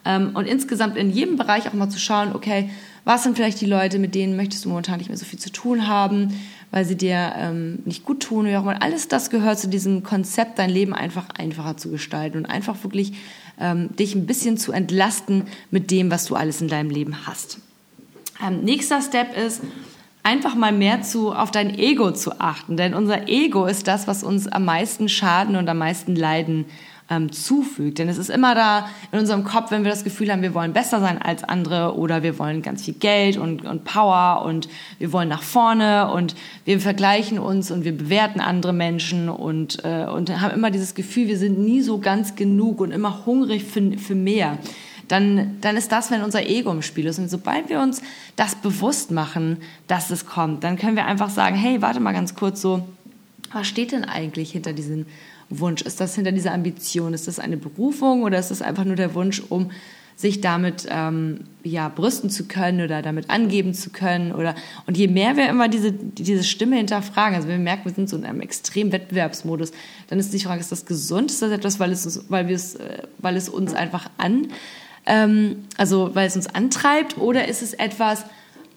ähm, 0.04 0.30
und 0.34 0.46
insgesamt 0.46 0.96
in 0.96 1.10
jedem 1.10 1.36
Bereich 1.36 1.68
auch 1.68 1.72
mal 1.72 1.88
zu 1.88 1.98
schauen, 1.98 2.34
okay, 2.34 2.70
was 3.04 3.22
sind 3.22 3.36
vielleicht 3.36 3.60
die 3.60 3.66
Leute, 3.66 4.00
mit 4.00 4.14
denen 4.16 4.36
möchtest 4.36 4.64
du 4.64 4.68
momentan 4.68 4.98
nicht 4.98 5.08
mehr 5.08 5.16
so 5.16 5.24
viel 5.24 5.38
zu 5.38 5.52
tun 5.52 5.86
haben, 5.86 6.34
weil 6.70 6.84
sie 6.84 6.96
dir 6.96 7.32
ähm, 7.36 7.80
nicht 7.84 8.04
gut 8.04 8.20
tun, 8.20 8.46
wie 8.46 8.56
auch 8.56 8.62
immer. 8.62 8.82
Alles 8.82 9.08
das 9.08 9.30
gehört 9.30 9.58
zu 9.58 9.68
diesem 9.68 10.02
Konzept, 10.02 10.58
dein 10.58 10.70
Leben 10.70 10.94
einfach 10.94 11.28
einfacher 11.36 11.76
zu 11.76 11.90
gestalten 11.90 12.38
und 12.38 12.46
einfach 12.46 12.82
wirklich 12.82 13.14
ähm, 13.60 13.94
dich 13.96 14.14
ein 14.14 14.26
bisschen 14.26 14.58
zu 14.58 14.72
entlasten 14.72 15.44
mit 15.70 15.90
dem, 15.90 16.10
was 16.10 16.26
du 16.26 16.34
alles 16.34 16.60
in 16.60 16.68
deinem 16.68 16.90
Leben 16.90 17.26
hast. 17.26 17.58
Ähm, 18.46 18.60
nächster 18.62 19.00
Step 19.00 19.36
ist, 19.36 19.62
einfach 20.22 20.56
mal 20.56 20.72
mehr 20.72 21.02
zu, 21.02 21.32
auf 21.32 21.52
dein 21.52 21.78
Ego 21.78 22.10
zu 22.10 22.40
achten. 22.40 22.76
Denn 22.76 22.94
unser 22.94 23.28
Ego 23.28 23.66
ist 23.66 23.86
das, 23.86 24.08
was 24.08 24.24
uns 24.24 24.48
am 24.48 24.64
meisten 24.64 25.08
Schaden 25.08 25.54
und 25.54 25.68
am 25.68 25.78
meisten 25.78 26.16
Leiden 26.16 26.64
ähm, 27.08 27.32
zufügt. 27.32 27.98
Denn 27.98 28.08
es 28.08 28.18
ist 28.18 28.30
immer 28.30 28.54
da 28.54 28.88
in 29.12 29.18
unserem 29.18 29.44
Kopf, 29.44 29.70
wenn 29.70 29.84
wir 29.84 29.90
das 29.90 30.04
Gefühl 30.04 30.30
haben, 30.30 30.42
wir 30.42 30.54
wollen 30.54 30.72
besser 30.72 31.00
sein 31.00 31.20
als 31.20 31.44
andere 31.44 31.96
oder 31.96 32.22
wir 32.22 32.38
wollen 32.38 32.62
ganz 32.62 32.84
viel 32.84 32.94
Geld 32.94 33.36
und, 33.36 33.64
und 33.64 33.84
Power 33.84 34.44
und 34.44 34.68
wir 34.98 35.12
wollen 35.12 35.28
nach 35.28 35.42
vorne 35.42 36.10
und 36.10 36.34
wir 36.64 36.80
vergleichen 36.80 37.38
uns 37.38 37.70
und 37.70 37.84
wir 37.84 37.96
bewerten 37.96 38.40
andere 38.40 38.72
Menschen 38.72 39.28
und, 39.28 39.84
äh, 39.84 40.06
und 40.06 40.40
haben 40.40 40.54
immer 40.54 40.70
dieses 40.70 40.94
Gefühl, 40.94 41.28
wir 41.28 41.38
sind 41.38 41.58
nie 41.58 41.82
so 41.82 41.98
ganz 41.98 42.34
genug 42.34 42.80
und 42.80 42.90
immer 42.90 43.26
hungrig 43.26 43.64
für, 43.64 43.98
für 43.98 44.14
mehr 44.14 44.58
dann, 45.08 45.58
dann 45.60 45.76
ist 45.76 45.92
das, 45.92 46.10
wenn 46.10 46.22
unser 46.22 46.46
Ego 46.46 46.70
im 46.70 46.82
Spiel 46.82 47.06
ist. 47.06 47.18
Und 47.18 47.28
sobald 47.28 47.68
wir 47.68 47.80
uns 47.80 48.02
das 48.34 48.56
bewusst 48.56 49.10
machen, 49.10 49.58
dass 49.86 50.10
es 50.10 50.26
kommt, 50.26 50.64
dann 50.64 50.76
können 50.76 50.96
wir 50.96 51.06
einfach 51.06 51.30
sagen, 51.30 51.56
hey, 51.56 51.80
warte 51.82 52.00
mal 52.00 52.12
ganz 52.12 52.34
kurz 52.34 52.60
so, 52.60 52.86
was 53.52 53.66
steht 53.66 53.92
denn 53.92 54.04
eigentlich 54.04 54.50
hinter 54.52 54.72
diesem 54.72 55.06
Wunsch? 55.50 55.82
Ist 55.82 56.00
das 56.00 56.14
hinter 56.14 56.32
dieser 56.32 56.52
Ambition? 56.52 57.14
Ist 57.14 57.28
das 57.28 57.38
eine 57.38 57.56
Berufung 57.56 58.22
oder 58.22 58.38
ist 58.38 58.50
das 58.50 58.62
einfach 58.62 58.84
nur 58.84 58.96
der 58.96 59.14
Wunsch, 59.14 59.42
um 59.48 59.70
sich 60.16 60.40
damit 60.40 60.86
ähm, 60.90 61.40
ja, 61.62 61.90
brüsten 61.90 62.30
zu 62.30 62.48
können 62.48 62.80
oder 62.80 63.02
damit 63.02 63.28
angeben 63.28 63.74
zu 63.74 63.90
können. 63.90 64.32
Oder, 64.32 64.54
und 64.86 64.96
je 64.96 65.08
mehr 65.08 65.36
wir 65.36 65.46
immer 65.48 65.68
diese, 65.68 65.92
diese 65.92 66.42
Stimme 66.42 66.76
hinterfragen, 66.76 67.36
also 67.36 67.48
wenn 67.48 67.58
wir 67.58 67.64
merken, 67.64 67.84
wir 67.84 67.92
sind 67.92 68.08
so 68.08 68.16
in 68.16 68.24
einem 68.24 68.40
extremen 68.40 68.92
Wettbewerbsmodus, 68.92 69.72
dann 70.08 70.18
ist 70.18 70.32
die 70.32 70.40
Frage, 70.40 70.60
ist 70.60 70.72
das 70.72 70.86
gesund? 70.86 71.30
Ist 71.30 71.42
das 71.42 71.52
etwas, 71.52 71.78
weil 71.78 71.92
es, 71.92 72.24
weil 72.30 72.48
wir 72.48 72.56
es, 72.56 72.76
äh, 72.76 73.02
weil 73.18 73.36
es 73.36 73.50
uns 73.50 73.74
einfach 73.74 74.08
an, 74.16 74.48
ähm, 75.04 75.64
also 75.76 76.14
weil 76.14 76.26
es 76.26 76.34
uns 76.34 76.46
antreibt, 76.46 77.18
oder 77.18 77.46
ist 77.46 77.60
es 77.60 77.74
etwas, 77.74 78.24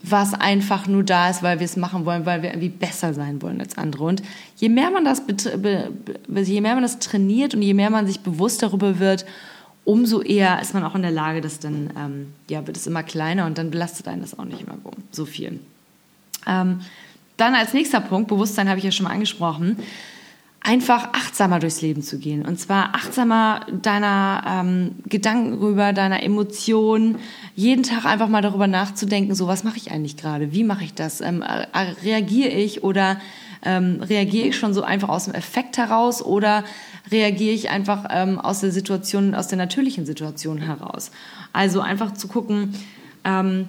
was 0.01 0.33
einfach 0.33 0.87
nur 0.87 1.03
da 1.03 1.29
ist, 1.29 1.43
weil 1.43 1.59
wir 1.59 1.65
es 1.65 1.75
machen 1.75 2.05
wollen, 2.05 2.25
weil 2.25 2.41
wir 2.41 2.49
irgendwie 2.49 2.69
besser 2.69 3.13
sein 3.13 3.41
wollen 3.41 3.59
als 3.59 3.77
andere. 3.77 4.05
Und 4.05 4.21
je 4.55 4.69
mehr 4.69 4.91
man 4.91 5.03
das, 5.03 5.23
je 5.27 6.61
mehr 6.61 6.73
man 6.73 6.83
das 6.83 6.99
trainiert 6.99 7.53
und 7.53 7.61
je 7.61 7.73
mehr 7.73 7.89
man 7.89 8.07
sich 8.07 8.21
bewusst 8.21 8.63
darüber 8.63 8.99
wird, 8.99 9.25
umso 9.83 10.21
eher 10.21 10.61
ist 10.61 10.73
man 10.73 10.83
auch 10.83 10.95
in 10.95 11.01
der 11.01 11.11
Lage, 11.11 11.41
dass 11.41 11.59
dann 11.59 11.89
ähm, 11.97 12.33
ja, 12.49 12.65
wird 12.65 12.77
es 12.77 12.87
immer 12.87 13.03
kleiner 13.03 13.45
und 13.45 13.57
dann 13.57 13.71
belastet 13.71 14.07
einen 14.07 14.21
das 14.21 14.37
auch 14.37 14.45
nicht 14.45 14.65
mehr 14.67 14.77
so 15.11 15.25
viel. 15.25 15.59
Ähm, 16.47 16.81
dann 17.37 17.55
als 17.55 17.73
nächster 17.73 18.01
Punkt, 18.01 18.27
Bewusstsein 18.27 18.69
habe 18.69 18.79
ich 18.79 18.85
ja 18.85 18.91
schon 18.91 19.05
mal 19.05 19.13
angesprochen, 19.13 19.77
einfach 20.61 21.13
achtsamer 21.13 21.59
durchs 21.59 21.81
Leben 21.81 22.01
zu 22.01 22.19
gehen. 22.19 22.45
Und 22.45 22.59
zwar 22.59 22.95
achtsamer 22.95 23.61
deiner 23.81 24.43
ähm, 24.45 24.95
Gedanken 25.07 25.53
rüber, 25.53 25.93
deiner 25.93 26.21
Emotionen, 26.21 27.17
jeden 27.55 27.83
Tag 27.83 28.05
einfach 28.05 28.27
mal 28.27 28.41
darüber 28.41 28.67
nachzudenken, 28.67 29.35
so 29.35 29.47
was 29.47 29.63
mache 29.63 29.77
ich 29.77 29.91
eigentlich 29.91 30.17
gerade, 30.17 30.51
wie 30.51 30.63
mache 30.63 30.83
ich 30.83 30.93
das, 30.93 31.21
ähm, 31.21 31.43
reagiere 32.03 32.49
ich 32.49 32.83
oder 32.83 33.19
ähm, 33.63 34.01
reagiere 34.01 34.47
ich 34.47 34.57
schon 34.57 34.73
so 34.73 34.83
einfach 34.83 35.09
aus 35.09 35.25
dem 35.25 35.33
Effekt 35.33 35.77
heraus 35.77 36.23
oder 36.23 36.63
reagiere 37.11 37.53
ich 37.53 37.69
einfach 37.69 38.05
ähm, 38.09 38.39
aus 38.39 38.61
der 38.61 38.71
Situation, 38.71 39.35
aus 39.35 39.47
der 39.47 39.57
natürlichen 39.57 40.05
Situation 40.05 40.59
heraus. 40.59 41.11
Also 41.51 41.81
einfach 41.81 42.13
zu 42.13 42.27
gucken, 42.27 42.75
ähm, 43.25 43.67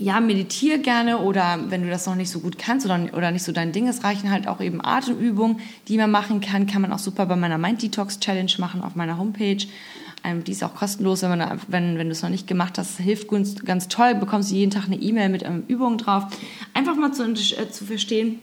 ja, 0.00 0.18
meditiere 0.18 0.78
gerne 0.78 1.18
oder 1.18 1.58
wenn 1.68 1.82
du 1.82 1.90
das 1.90 2.06
noch 2.06 2.14
nicht 2.14 2.30
so 2.30 2.40
gut 2.40 2.56
kannst 2.56 2.86
oder, 2.86 2.98
oder 3.12 3.30
nicht 3.32 3.42
so 3.42 3.52
dein 3.52 3.72
Ding 3.72 3.86
ist, 3.86 4.02
reichen 4.02 4.30
halt 4.30 4.48
auch 4.48 4.62
eben 4.62 4.82
Atemübungen, 4.82 5.60
die 5.88 5.98
man 5.98 6.10
machen 6.10 6.40
kann. 6.40 6.66
Kann 6.66 6.80
man 6.80 6.90
auch 6.94 6.98
super 6.98 7.26
bei 7.26 7.36
meiner 7.36 7.58
Mind 7.58 7.82
Detox 7.82 8.18
Challenge 8.18 8.50
machen 8.56 8.80
auf 8.80 8.96
meiner 8.96 9.18
Homepage. 9.18 9.66
Ähm, 10.24 10.42
die 10.42 10.52
ist 10.52 10.64
auch 10.64 10.74
kostenlos, 10.74 11.20
wenn, 11.20 11.44
wenn, 11.68 11.98
wenn 11.98 12.06
du 12.06 12.12
es 12.12 12.22
noch 12.22 12.30
nicht 12.30 12.46
gemacht 12.46 12.78
hast. 12.78 12.96
Hilft 12.96 13.28
ganz, 13.28 13.56
ganz 13.62 13.88
toll. 13.88 14.14
Bekommst 14.14 14.50
du 14.50 14.54
jeden 14.54 14.70
Tag 14.70 14.86
eine 14.86 14.96
E-Mail 14.96 15.28
mit 15.28 15.42
ähm, 15.42 15.64
Übungen 15.68 15.98
drauf. 15.98 16.24
Einfach 16.72 16.96
mal 16.96 17.12
zu, 17.12 17.24
äh, 17.24 17.70
zu 17.70 17.84
verstehen, 17.84 18.38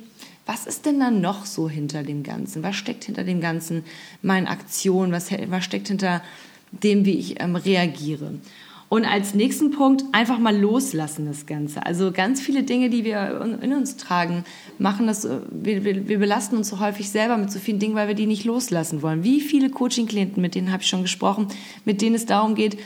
was 0.45 0.67
ist 0.67 0.85
denn 0.85 0.99
da 0.99 1.09
noch 1.09 1.47
so 1.47 1.67
hinter 1.67 2.03
dem 2.03 2.21
Ganzen? 2.21 2.61
Was 2.61 2.75
steckt 2.75 3.03
hinter 3.05 3.23
dem 3.23 3.41
Ganzen 3.41 3.83
meinen 4.21 4.45
Aktionen? 4.45 5.11
Was, 5.11 5.31
was 5.31 5.63
steckt 5.63 5.87
hinter 5.87 6.21
dem, 6.71 7.03
wie 7.03 7.17
ich 7.17 7.41
ähm, 7.41 7.55
reagiere? 7.55 8.35
Und 8.89 9.03
als 9.06 9.34
nächsten 9.34 9.72
Punkt 9.72 10.06
einfach 10.13 10.39
mal 10.39 10.56
loslassen 10.56 11.25
das 11.25 11.46
Ganze. 11.46 11.86
Also 11.86 12.13
ganz 12.13 12.39
viele 12.39 12.63
Dinge, 12.63 12.89
die 12.89 13.03
wir 13.03 13.60
in 13.62 13.74
uns 13.74 13.98
tragen, 13.98 14.46
machen 14.79 15.08
das, 15.08 15.27
wir, 15.51 15.84
wir, 15.84 16.08
wir 16.08 16.20
belasten 16.20 16.56
uns 16.56 16.70
so 16.70 16.79
häufig 16.79 17.10
selber 17.10 17.38
mit 17.38 17.51
so 17.51 17.60
vielen 17.60 17.79
Dingen, 17.79 17.96
weil 17.96 18.08
wir 18.08 18.15
die 18.15 18.27
nicht 18.27 18.46
loslassen 18.46 19.01
wollen. 19.01 19.24
Wie 19.24 19.41
viele 19.41 19.70
Coaching-Klienten, 19.70 20.41
mit 20.41 20.56
denen 20.56 20.72
habe 20.72 20.84
ich 20.84 20.89
schon 20.89 21.01
gesprochen, 21.01 21.48
mit 21.84 22.01
denen 22.01 22.15
es 22.15 22.25
darum 22.25 22.56
geht, 22.56 22.79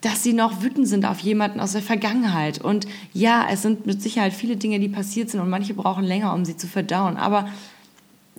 dass 0.00 0.22
sie 0.22 0.32
noch 0.32 0.62
wütend 0.62 0.88
sind 0.88 1.04
auf 1.04 1.20
jemanden 1.20 1.60
aus 1.60 1.72
der 1.72 1.82
Vergangenheit. 1.82 2.60
Und 2.60 2.86
ja, 3.12 3.46
es 3.50 3.60
sind 3.60 3.86
mit 3.86 4.00
Sicherheit 4.00 4.32
viele 4.32 4.56
Dinge, 4.56 4.80
die 4.80 4.88
passiert 4.88 5.30
sind 5.30 5.40
und 5.40 5.50
manche 5.50 5.74
brauchen 5.74 6.04
länger, 6.04 6.34
um 6.34 6.46
sie 6.46 6.56
zu 6.56 6.66
verdauen. 6.66 7.16
Aber 7.18 7.46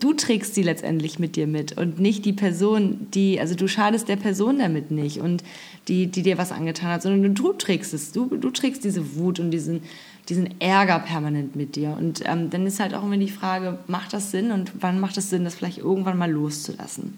du 0.04 0.14
trägst 0.14 0.54
sie 0.54 0.64
letztendlich 0.64 1.18
mit 1.18 1.38
dir 1.38 1.48
mit 1.48 1.78
und 1.78 2.00
nicht 2.00 2.26
die 2.26 2.34
Person, 2.34 3.08
die, 3.14 3.40
also 3.40 3.56
du 3.56 3.68
schadest 3.68 4.10
der 4.10 4.18
Person 4.18 4.60
damit 4.60 4.92
nicht 4.92 5.20
und 5.20 5.44
die, 5.88 6.08
die 6.08 6.24
dir 6.24 6.38
was 6.38 6.52
angetan 6.52 6.90
hat, 6.90 7.02
sondern 7.02 7.34
du 7.34 7.54
trägst 7.54 7.94
es, 7.94 8.12
du, 8.12 8.26
du 8.36 8.50
trägst 8.50 8.84
diese 8.84 9.16
Wut 9.16 9.40
und 9.40 9.52
diesen, 9.52 9.82
diesen 10.28 10.60
Ärger 10.60 11.00
permanent 11.00 11.56
mit 11.56 11.78
dir. 11.78 11.96
Und 11.98 12.22
ähm, 12.26 12.50
dann 12.50 12.68
ist 12.68 12.82
halt 12.82 12.94
auch 12.94 13.04
immer 13.04 13.18
die 13.18 13.30
Frage, 13.30 13.80
macht 13.88 14.12
das 14.12 14.32
Sinn 14.32 14.52
und 14.52 14.74
wann 14.82 15.00
macht 15.00 15.18
es 15.18 15.30
Sinn, 15.30 15.46
das 15.46 15.56
vielleicht 15.56 15.78
irgendwann 15.78 16.18
mal 16.18 16.32
loszulassen? 16.32 17.18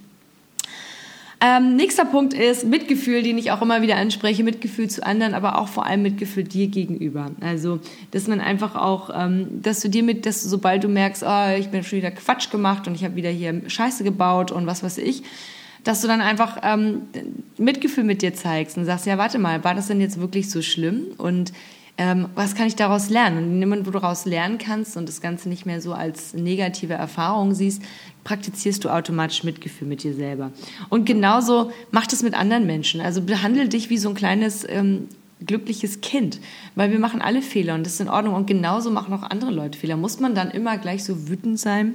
Ähm, 1.46 1.76
nächster 1.76 2.06
Punkt 2.06 2.34
ist 2.34 2.66
Mitgefühl, 2.66 3.22
den 3.22 3.38
ich 3.38 3.52
auch 3.52 3.62
immer 3.62 3.84
wieder 3.84 3.98
anspreche. 3.98 4.44
Mitgefühl 4.44 4.90
zu 4.90 5.06
anderen, 5.06 5.36
aber 5.36 5.60
auch 5.60 5.68
vor 5.68 5.86
allem 5.86 6.02
Mitgefühl 6.02 6.44
dir 6.44 6.68
gegenüber. 6.68 7.30
Also, 7.40 7.80
dass 8.10 8.28
man 8.28 8.42
einfach 8.42 8.76
auch, 8.76 9.12
ähm, 9.14 9.62
dass 9.62 9.82
du 9.82 9.90
dir 9.90 10.02
mit, 10.02 10.26
dass 10.26 10.42
du, 10.42 10.50
sobald 10.50 10.84
du 10.84 10.88
merkst, 10.88 11.24
oh, 11.24 11.56
ich 11.56 11.70
bin 11.70 11.84
schon 11.84 12.00
wieder 12.00 12.10
Quatsch 12.10 12.50
gemacht 12.50 12.88
und 12.88 12.96
ich 12.96 13.04
habe 13.04 13.16
wieder 13.16 13.30
hier 13.30 13.62
Scheiße 13.68 14.04
gebaut 14.04 14.52
und 14.52 14.66
was 14.66 14.82
weiß 14.82 14.98
ich, 14.98 15.22
dass 15.84 16.02
du 16.02 16.08
dann 16.08 16.22
einfach 16.22 16.62
ähm, 16.64 17.04
Mitgefühl 17.60 18.06
mit 18.06 18.24
dir 18.24 18.34
zeigst 18.34 18.76
und 18.76 18.86
sagst, 18.86 19.06
ja, 19.06 19.20
warte 19.20 19.38
mal, 19.38 19.64
war 19.64 19.76
das 19.76 19.86
denn 19.86 20.02
jetzt 20.02 20.20
wirklich 20.20 20.50
so 20.50 20.64
schlimm? 20.64 21.10
Und 21.20 21.54
ähm, 21.98 22.28
was 22.36 22.56
kann 22.56 22.68
ich 22.68 22.76
daraus 22.76 23.10
lernen? 23.10 23.38
Und 23.38 23.60
Moment, 23.60 23.88
wo 23.88 23.92
du 23.92 24.00
daraus 24.00 24.26
lernen 24.26 24.58
kannst 24.58 24.98
und 24.98 25.08
das 25.08 25.22
Ganze 25.22 25.48
nicht 25.48 25.66
mehr 25.66 25.82
so 25.82 25.94
als 25.94 26.34
negative 26.34 26.94
Erfahrung 26.94 27.54
siehst, 27.54 27.82
praktizierst 28.26 28.84
du 28.84 28.90
automatisch 28.90 29.44
Mitgefühl 29.44 29.88
mit 29.88 30.04
dir 30.04 30.14
selber. 30.14 30.52
Und 30.90 31.06
genauso 31.06 31.72
mach 31.92 32.08
das 32.08 32.22
mit 32.22 32.34
anderen 32.34 32.66
Menschen. 32.66 33.00
Also 33.00 33.22
behandle 33.22 33.70
dich 33.70 33.90
wie 33.90 33.98
so 33.98 34.10
ein 34.10 34.16
kleines 34.16 34.68
ähm, 34.68 35.08
glückliches 35.46 36.02
Kind, 36.02 36.40
weil 36.76 36.92
wir 36.92 37.00
machen 37.00 37.22
alle 37.22 37.42
Fehler 37.42 37.76
und 37.76 37.86
das 37.86 37.94
ist 37.94 38.02
in 38.02 38.10
Ordnung. 38.10 38.34
Und 38.34 38.48
genauso 38.48 38.92
machen 38.92 39.14
auch 39.14 39.24
andere 39.24 39.52
Leute 39.52 39.80
Fehler. 39.80 39.96
Muss 39.96 40.20
man 40.20 40.36
dann 40.36 40.52
immer 40.52 40.78
gleich 40.78 41.04
so 41.04 41.30
wütend 41.30 41.60
sein 41.60 41.94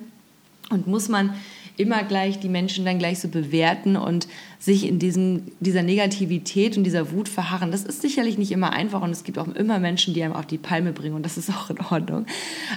und 0.71 0.87
muss 0.87 1.09
man 1.09 1.35
immer 1.81 2.05
gleich 2.05 2.39
die 2.39 2.49
Menschen 2.49 2.85
dann 2.85 2.99
gleich 2.99 3.19
so 3.19 3.29
bewerten 3.29 3.97
und 3.97 4.29
sich 4.59 4.87
in 4.87 4.99
diesem, 4.99 5.43
dieser 5.61 5.83
Negativität 5.83 6.77
und 6.77 6.85
dieser 6.85 7.11
Wut 7.13 7.29
verharren. 7.29 7.73
Das 7.73 7.85
ist 7.85 8.03
sicherlich 8.03 8.37
nicht 8.39 8.53
immer 8.53 8.73
einfach 8.73 9.03
und 9.03 9.11
es 9.11 9.25
gibt 9.25 9.39
auch 9.39 9.49
immer 9.49 9.79
Menschen, 9.79 10.15
die 10.15 10.23
einem 10.23 10.35
auf 10.35 10.47
die 10.47 10.59
Palme 10.59 10.93
bringen 10.93 11.15
und 11.15 11.25
das 11.25 11.39
ist 11.39 11.51
auch 11.51 11.71
in 11.71 11.81
Ordnung. 11.81 12.27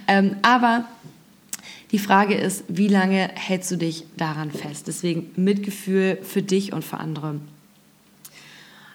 Ähm, 0.07 0.37
aber 0.41 0.85
die 1.91 1.99
Frage 1.99 2.33
ist, 2.33 2.63
wie 2.69 2.87
lange 2.87 3.29
hältst 3.35 3.69
du 3.69 3.75
dich 3.75 4.05
daran 4.17 4.49
fest? 4.49 4.87
Deswegen 4.87 5.29
Mitgefühl 5.35 6.17
für 6.23 6.41
dich 6.41 6.73
und 6.73 6.83
für 6.83 6.97
andere. 6.97 7.35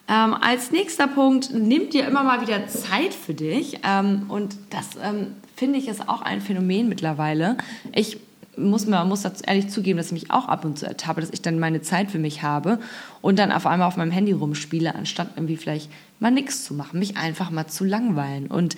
Ähm, 0.08 0.34
als 0.34 0.70
nächster 0.70 1.06
Punkt, 1.06 1.52
nimm 1.52 1.90
dir 1.90 2.06
immer 2.06 2.24
mal 2.24 2.40
wieder 2.40 2.66
Zeit 2.66 3.12
für 3.12 3.34
dich. 3.34 3.80
Ähm, 3.84 4.24
und 4.28 4.56
das 4.70 4.90
ähm, 5.02 5.34
finde 5.54 5.78
ich 5.78 5.86
ist 5.86 6.08
auch 6.08 6.22
ein 6.22 6.40
Phänomen 6.40 6.88
mittlerweile. 6.88 7.58
Ich 7.94 8.16
muss, 8.58 8.86
man 8.86 9.08
muss 9.08 9.22
dazu 9.22 9.42
ehrlich 9.46 9.68
zugeben, 9.68 9.96
dass 9.96 10.06
ich 10.06 10.12
mich 10.12 10.30
auch 10.30 10.48
ab 10.48 10.64
und 10.64 10.78
zu 10.78 10.86
ertappe, 10.86 11.20
dass 11.20 11.30
ich 11.30 11.42
dann 11.42 11.58
meine 11.58 11.82
Zeit 11.82 12.10
für 12.10 12.18
mich 12.18 12.42
habe 12.42 12.78
und 13.20 13.38
dann 13.38 13.52
auf 13.52 13.66
einmal 13.66 13.88
auf 13.88 13.96
meinem 13.96 14.10
Handy 14.10 14.32
rumspiele, 14.32 14.94
anstatt 14.94 15.30
irgendwie 15.36 15.56
vielleicht 15.56 15.90
mal 16.20 16.30
nichts 16.30 16.64
zu 16.64 16.74
machen, 16.74 16.98
mich 16.98 17.16
einfach 17.16 17.50
mal 17.50 17.66
zu 17.66 17.84
langweilen. 17.84 18.48
Und 18.48 18.76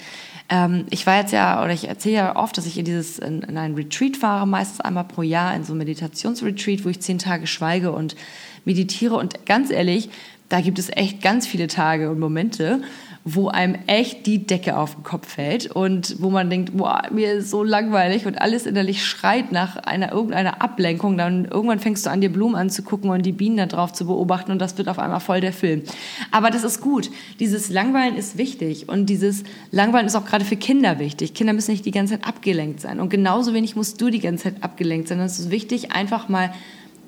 ähm, 0.49 0.87
ich 0.90 1.06
war 1.06 1.18
jetzt 1.18 1.32
ja, 1.32 1.62
oder 1.62 1.72
ich 1.72 1.88
erzähle 1.88 2.14
ja 2.14 2.37
oft, 2.37 2.56
dass 2.58 2.66
ich 2.66 2.78
in 2.78 2.84
dieses, 2.84 3.18
in, 3.18 3.42
in 3.42 3.56
ein 3.56 3.75
Retreat 3.75 4.16
fahre, 4.16 4.46
meistens 4.46 4.80
einmal 4.80 5.04
pro 5.04 5.22
Jahr 5.22 5.54
in 5.54 5.64
so 5.64 5.75
ein 5.75 5.78
Meditationsretreat, 5.78 6.84
wo 6.84 6.88
ich 6.88 7.00
zehn 7.00 7.18
Tage 7.18 7.46
schweige 7.46 7.92
und 7.92 8.16
meditiere. 8.64 9.16
Und 9.16 9.46
ganz 9.46 9.70
ehrlich, 9.70 10.10
da 10.50 10.60
gibt 10.60 10.78
es 10.78 10.90
echt 10.90 11.22
ganz 11.22 11.46
viele 11.46 11.68
Tage 11.68 12.10
und 12.10 12.18
Momente, 12.18 12.82
wo 13.24 13.48
einem 13.48 13.76
echt 13.86 14.24
die 14.26 14.46
Decke 14.46 14.78
auf 14.78 14.94
den 14.94 15.02
Kopf 15.02 15.28
fällt 15.34 15.70
und 15.70 16.16
wo 16.20 16.30
man 16.30 16.48
denkt, 16.48 16.74
boah, 16.76 17.02
mir 17.10 17.34
ist 17.34 17.50
so 17.50 17.62
langweilig 17.62 18.24
und 18.26 18.40
alles 18.40 18.64
innerlich 18.64 19.04
schreit 19.04 19.52
nach 19.52 19.76
einer 19.76 20.10
irgendeiner 20.12 20.62
Ablenkung. 20.62 21.18
Dann 21.18 21.44
irgendwann 21.44 21.80
fängst 21.80 22.06
du 22.06 22.10
an, 22.10 22.22
dir 22.22 22.32
Blumen 22.32 22.54
anzugucken 22.54 23.10
und 23.10 23.26
die 23.26 23.32
Bienen 23.32 23.58
da 23.58 23.66
drauf 23.66 23.92
zu 23.92 24.06
beobachten 24.06 24.52
und 24.52 24.58
das 24.58 24.78
wird 24.78 24.88
auf 24.88 24.98
einmal 24.98 25.20
voll 25.20 25.42
der 25.42 25.52
Film. 25.52 25.82
Aber 26.30 26.50
das 26.50 26.64
ist 26.64 26.80
gut. 26.80 27.10
Dieses 27.40 27.68
Langweilen 27.68 28.16
ist 28.16 28.38
wichtig 28.38 28.88
und 28.88 29.06
dieses 29.06 29.44
Langweilen 29.70 30.06
ist 30.06 30.16
auch 30.16 30.24
gerade 30.24 30.46
für 30.46 30.56
Kinder 30.56 30.98
wichtig. 30.98 31.34
Kinder 31.34 31.52
müssen 31.52 31.72
nicht 31.72 31.84
die 31.84 31.90
ganze 31.90 32.14
Zeit 32.14 32.26
abgelenkt 32.26 32.80
sein 32.80 33.00
und 33.00 33.10
genauso 33.10 33.52
wenig 33.52 33.76
musst 33.76 34.00
du 34.00 34.08
die 34.08 34.20
ganze 34.20 34.44
Zeit 34.44 34.62
abgelenkt 34.62 35.08
sein. 35.08 35.20
Es 35.20 35.38
ist 35.38 35.50
wichtig, 35.50 35.92
einfach 35.92 36.30
mal 36.30 36.52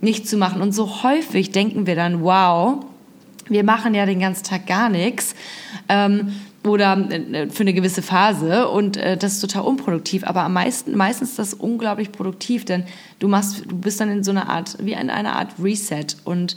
nicht 0.02 0.28
zu 0.28 0.37
machen. 0.37 0.61
Und 0.61 0.73
so 0.73 1.02
häufig 1.04 1.52
denken 1.52 1.87
wir 1.87 1.97
dann, 1.97 2.23
wow, 2.23 2.85
wir 3.53 3.65
machen 3.65 3.95
ja 3.95 4.07
den 4.07 4.21
ganzen 4.21 4.45
Tag 4.45 4.67
gar 4.67 4.89
nichts 4.89 5.35
ähm, 5.89 6.35
oder 6.65 6.97
äh, 7.11 7.49
für 7.49 7.63
eine 7.63 7.73
gewisse 7.73 8.03
Phase 8.03 8.69
und 8.69 8.97
äh, 8.97 9.17
das 9.17 9.35
ist 9.35 9.41
total 9.41 9.63
unproduktiv. 9.63 10.25
Aber 10.25 10.43
am 10.43 10.53
meisten, 10.53 10.97
meistens 10.97 11.31
ist 11.31 11.39
das 11.39 11.55
unglaublich 11.55 12.13
produktiv, 12.13 12.65
denn 12.65 12.85
du 13.19 13.29
machst, 13.29 13.65
du 13.67 13.77
bist 13.77 14.01
dann 14.01 14.11
in 14.11 14.25
so 14.25 14.31
einer 14.31 14.49
Art, 14.49 14.77
wie 14.81 14.93
in 14.93 15.11
einer 15.11 15.37
Art 15.37 15.53
Reset 15.63 16.07
und 16.25 16.57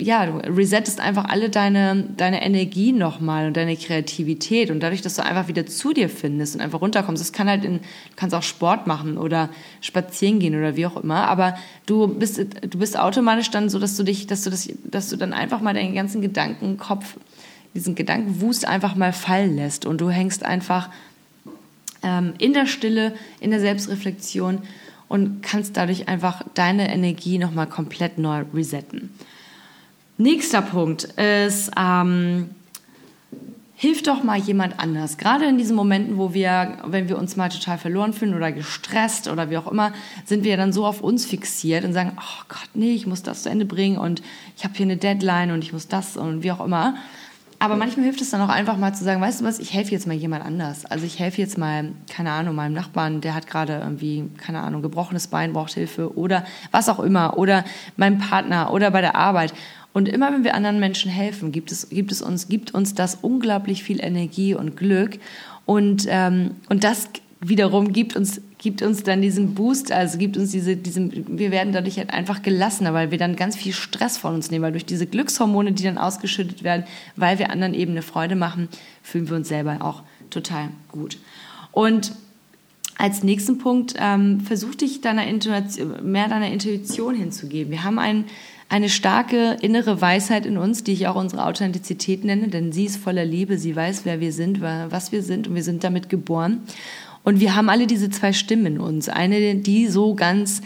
ja, 0.00 0.26
du 0.26 0.38
resettest 0.38 1.00
einfach 1.00 1.24
alle 1.24 1.50
deine, 1.50 2.04
deine 2.16 2.42
Energie 2.42 2.92
nochmal 2.92 3.48
und 3.48 3.56
deine 3.56 3.76
Kreativität. 3.76 4.70
Und 4.70 4.80
dadurch, 4.80 5.02
dass 5.02 5.16
du 5.16 5.24
einfach 5.24 5.48
wieder 5.48 5.66
zu 5.66 5.92
dir 5.92 6.08
findest 6.08 6.54
und 6.54 6.60
einfach 6.60 6.80
runterkommst, 6.80 7.20
das 7.20 7.32
kann 7.32 7.48
halt 7.48 7.64
in, 7.64 7.78
du 7.78 8.16
kannst 8.16 8.34
auch 8.34 8.42
Sport 8.42 8.86
machen 8.86 9.18
oder 9.18 9.50
spazieren 9.80 10.38
gehen 10.38 10.56
oder 10.56 10.76
wie 10.76 10.86
auch 10.86 10.96
immer, 10.96 11.26
aber 11.28 11.56
du 11.86 12.06
bist, 12.06 12.38
du 12.38 12.78
bist 12.78 12.98
automatisch 12.98 13.50
dann 13.50 13.68
so, 13.68 13.78
dass 13.78 13.96
du 13.96 14.04
dich, 14.04 14.26
dass 14.26 14.42
du 14.44 14.50
das, 14.50 14.68
dass 14.84 15.08
du 15.10 15.16
dann 15.16 15.32
einfach 15.32 15.60
mal 15.60 15.74
deinen 15.74 15.94
ganzen 15.94 16.22
Gedankenkopf, 16.22 17.16
diesen 17.74 17.94
Gedankenwust 17.94 18.66
einfach 18.66 18.94
mal 18.94 19.12
fallen 19.12 19.56
lässt. 19.56 19.84
Und 19.84 20.00
du 20.00 20.10
hängst 20.10 20.44
einfach 20.44 20.90
ähm, 22.02 22.34
in 22.38 22.52
der 22.52 22.66
Stille, 22.66 23.14
in 23.40 23.50
der 23.50 23.60
Selbstreflexion 23.60 24.60
und 25.08 25.42
kannst 25.42 25.76
dadurch 25.76 26.08
einfach 26.08 26.42
deine 26.54 26.92
Energie 26.92 27.38
nochmal 27.38 27.66
komplett 27.66 28.18
neu 28.18 28.44
resetten. 28.54 29.10
Nächster 30.20 30.62
Punkt 30.62 31.04
ist, 31.04 31.70
ähm, 31.78 32.50
hilf 33.76 34.02
doch 34.02 34.24
mal 34.24 34.36
jemand 34.36 34.80
anders. 34.80 35.16
Gerade 35.16 35.46
in 35.46 35.56
diesen 35.56 35.76
Momenten, 35.76 36.18
wo 36.18 36.34
wir, 36.34 36.78
wenn 36.84 37.08
wir 37.08 37.16
uns 37.16 37.36
mal 37.36 37.48
total 37.48 37.78
verloren 37.78 38.12
fühlen 38.12 38.34
oder 38.34 38.50
gestresst 38.50 39.28
oder 39.28 39.48
wie 39.48 39.56
auch 39.56 39.70
immer, 39.70 39.92
sind 40.24 40.42
wir 40.42 40.56
dann 40.56 40.72
so 40.72 40.84
auf 40.84 41.00
uns 41.00 41.24
fixiert 41.24 41.84
und 41.84 41.92
sagen, 41.92 42.16
oh 42.16 42.42
Gott, 42.48 42.70
nee, 42.74 42.94
ich 42.94 43.06
muss 43.06 43.22
das 43.22 43.44
zu 43.44 43.50
Ende 43.50 43.64
bringen 43.64 43.96
und 43.96 44.20
ich 44.56 44.64
habe 44.64 44.74
hier 44.74 44.86
eine 44.86 44.96
Deadline 44.96 45.52
und 45.52 45.62
ich 45.62 45.72
muss 45.72 45.86
das 45.86 46.16
und 46.16 46.42
wie 46.42 46.50
auch 46.50 46.64
immer. 46.64 46.96
Aber 47.60 47.74
manchmal 47.74 48.04
hilft 48.04 48.20
es 48.20 48.30
dann 48.30 48.40
auch 48.40 48.50
einfach 48.50 48.76
mal 48.76 48.94
zu 48.94 49.02
sagen, 49.02 49.20
weißt 49.20 49.40
du 49.40 49.44
was, 49.44 49.58
ich 49.58 49.74
helfe 49.74 49.90
jetzt 49.90 50.06
mal 50.06 50.14
jemand 50.14 50.44
anders. 50.44 50.84
Also 50.84 51.04
ich 51.04 51.18
helfe 51.18 51.40
jetzt 51.40 51.58
mal, 51.58 51.90
keine 52.08 52.30
Ahnung, 52.30 52.54
meinem 52.54 52.74
Nachbarn, 52.74 53.20
der 53.20 53.34
hat 53.34 53.48
gerade 53.48 53.80
irgendwie, 53.82 54.30
keine 54.38 54.60
Ahnung, 54.60 54.80
gebrochenes 54.80 55.26
Bein, 55.26 55.52
braucht 55.52 55.74
Hilfe 55.74 56.16
oder 56.16 56.44
was 56.70 56.88
auch 56.88 57.00
immer. 57.00 57.36
Oder 57.36 57.64
meinem 57.96 58.18
Partner 58.18 58.72
oder 58.72 58.92
bei 58.92 59.00
der 59.00 59.16
Arbeit. 59.16 59.52
Und 59.92 60.08
immer 60.08 60.32
wenn 60.32 60.44
wir 60.44 60.54
anderen 60.54 60.78
Menschen 60.78 61.10
helfen, 61.10 61.50
gibt 61.50 61.72
es, 61.72 61.88
gibt 61.88 62.12
es 62.12 62.22
uns, 62.22 62.48
gibt 62.48 62.74
uns 62.74 62.94
das 62.94 63.16
unglaublich 63.16 63.82
viel 63.82 64.00
Energie 64.00 64.54
und 64.54 64.76
Glück. 64.76 65.18
Und, 65.66 66.06
ähm, 66.08 66.52
und 66.68 66.84
das 66.84 67.08
wiederum 67.40 67.92
gibt 67.92 68.14
uns, 68.14 68.40
gibt 68.58 68.82
uns 68.82 69.04
dann 69.04 69.22
diesen 69.22 69.54
Boost, 69.54 69.92
also 69.92 70.18
gibt 70.18 70.36
uns 70.36 70.50
diese, 70.50 70.76
diesen, 70.76 71.38
wir 71.38 71.50
werden 71.50 71.72
dadurch 71.72 71.96
halt 71.96 72.10
einfach 72.10 72.42
gelassener, 72.42 72.92
weil 72.92 73.10
wir 73.10 73.18
dann 73.18 73.36
ganz 73.36 73.56
viel 73.56 73.72
Stress 73.72 74.18
von 74.18 74.34
uns 74.34 74.50
nehmen, 74.50 74.64
weil 74.64 74.72
durch 74.72 74.84
diese 74.84 75.06
Glückshormone, 75.06 75.72
die 75.72 75.84
dann 75.84 75.96
ausgeschüttet 75.96 76.64
werden, 76.64 76.84
weil 77.16 77.38
wir 77.38 77.50
anderen 77.50 77.72
eben 77.72 77.92
eine 77.92 78.02
Freude 78.02 78.34
machen, 78.34 78.68
fühlen 79.02 79.28
wir 79.28 79.36
uns 79.36 79.48
selber 79.48 79.78
auch 79.80 80.02
total 80.30 80.68
gut. 80.90 81.18
Und 81.72 82.12
als 82.96 83.22
nächsten 83.22 83.58
Punkt 83.58 83.94
ähm, 83.96 84.40
versuch 84.40 84.74
dich 84.74 85.00
deiner 85.00 85.26
Intuition, 85.26 86.10
mehr 86.10 86.28
deiner 86.28 86.50
Intuition 86.50 87.14
hinzugeben. 87.14 87.70
Wir 87.70 87.84
haben 87.84 88.00
einen 88.00 88.24
eine 88.70 88.90
starke 88.90 89.56
innere 89.62 90.00
Weisheit 90.00 90.44
in 90.44 90.58
uns, 90.58 90.84
die 90.84 90.92
ich 90.92 91.06
auch 91.06 91.14
unsere 91.14 91.46
Authentizität 91.46 92.24
nenne, 92.24 92.48
denn 92.48 92.70
sie 92.70 92.84
ist 92.84 92.98
voller 92.98 93.24
Liebe, 93.24 93.56
sie 93.56 93.74
weiß, 93.74 94.02
wer 94.04 94.20
wir 94.20 94.32
sind, 94.32 94.60
was 94.60 95.10
wir 95.10 95.22
sind 95.22 95.48
und 95.48 95.54
wir 95.54 95.62
sind 95.62 95.84
damit 95.84 96.10
geboren. 96.10 96.60
Und 97.28 97.40
wir 97.40 97.54
haben 97.54 97.68
alle 97.68 97.86
diese 97.86 98.08
zwei 98.08 98.32
Stimmen 98.32 98.64
in 98.64 98.80
uns. 98.80 99.10
Eine, 99.10 99.54
die 99.56 99.86
so 99.88 100.14
ganz 100.14 100.62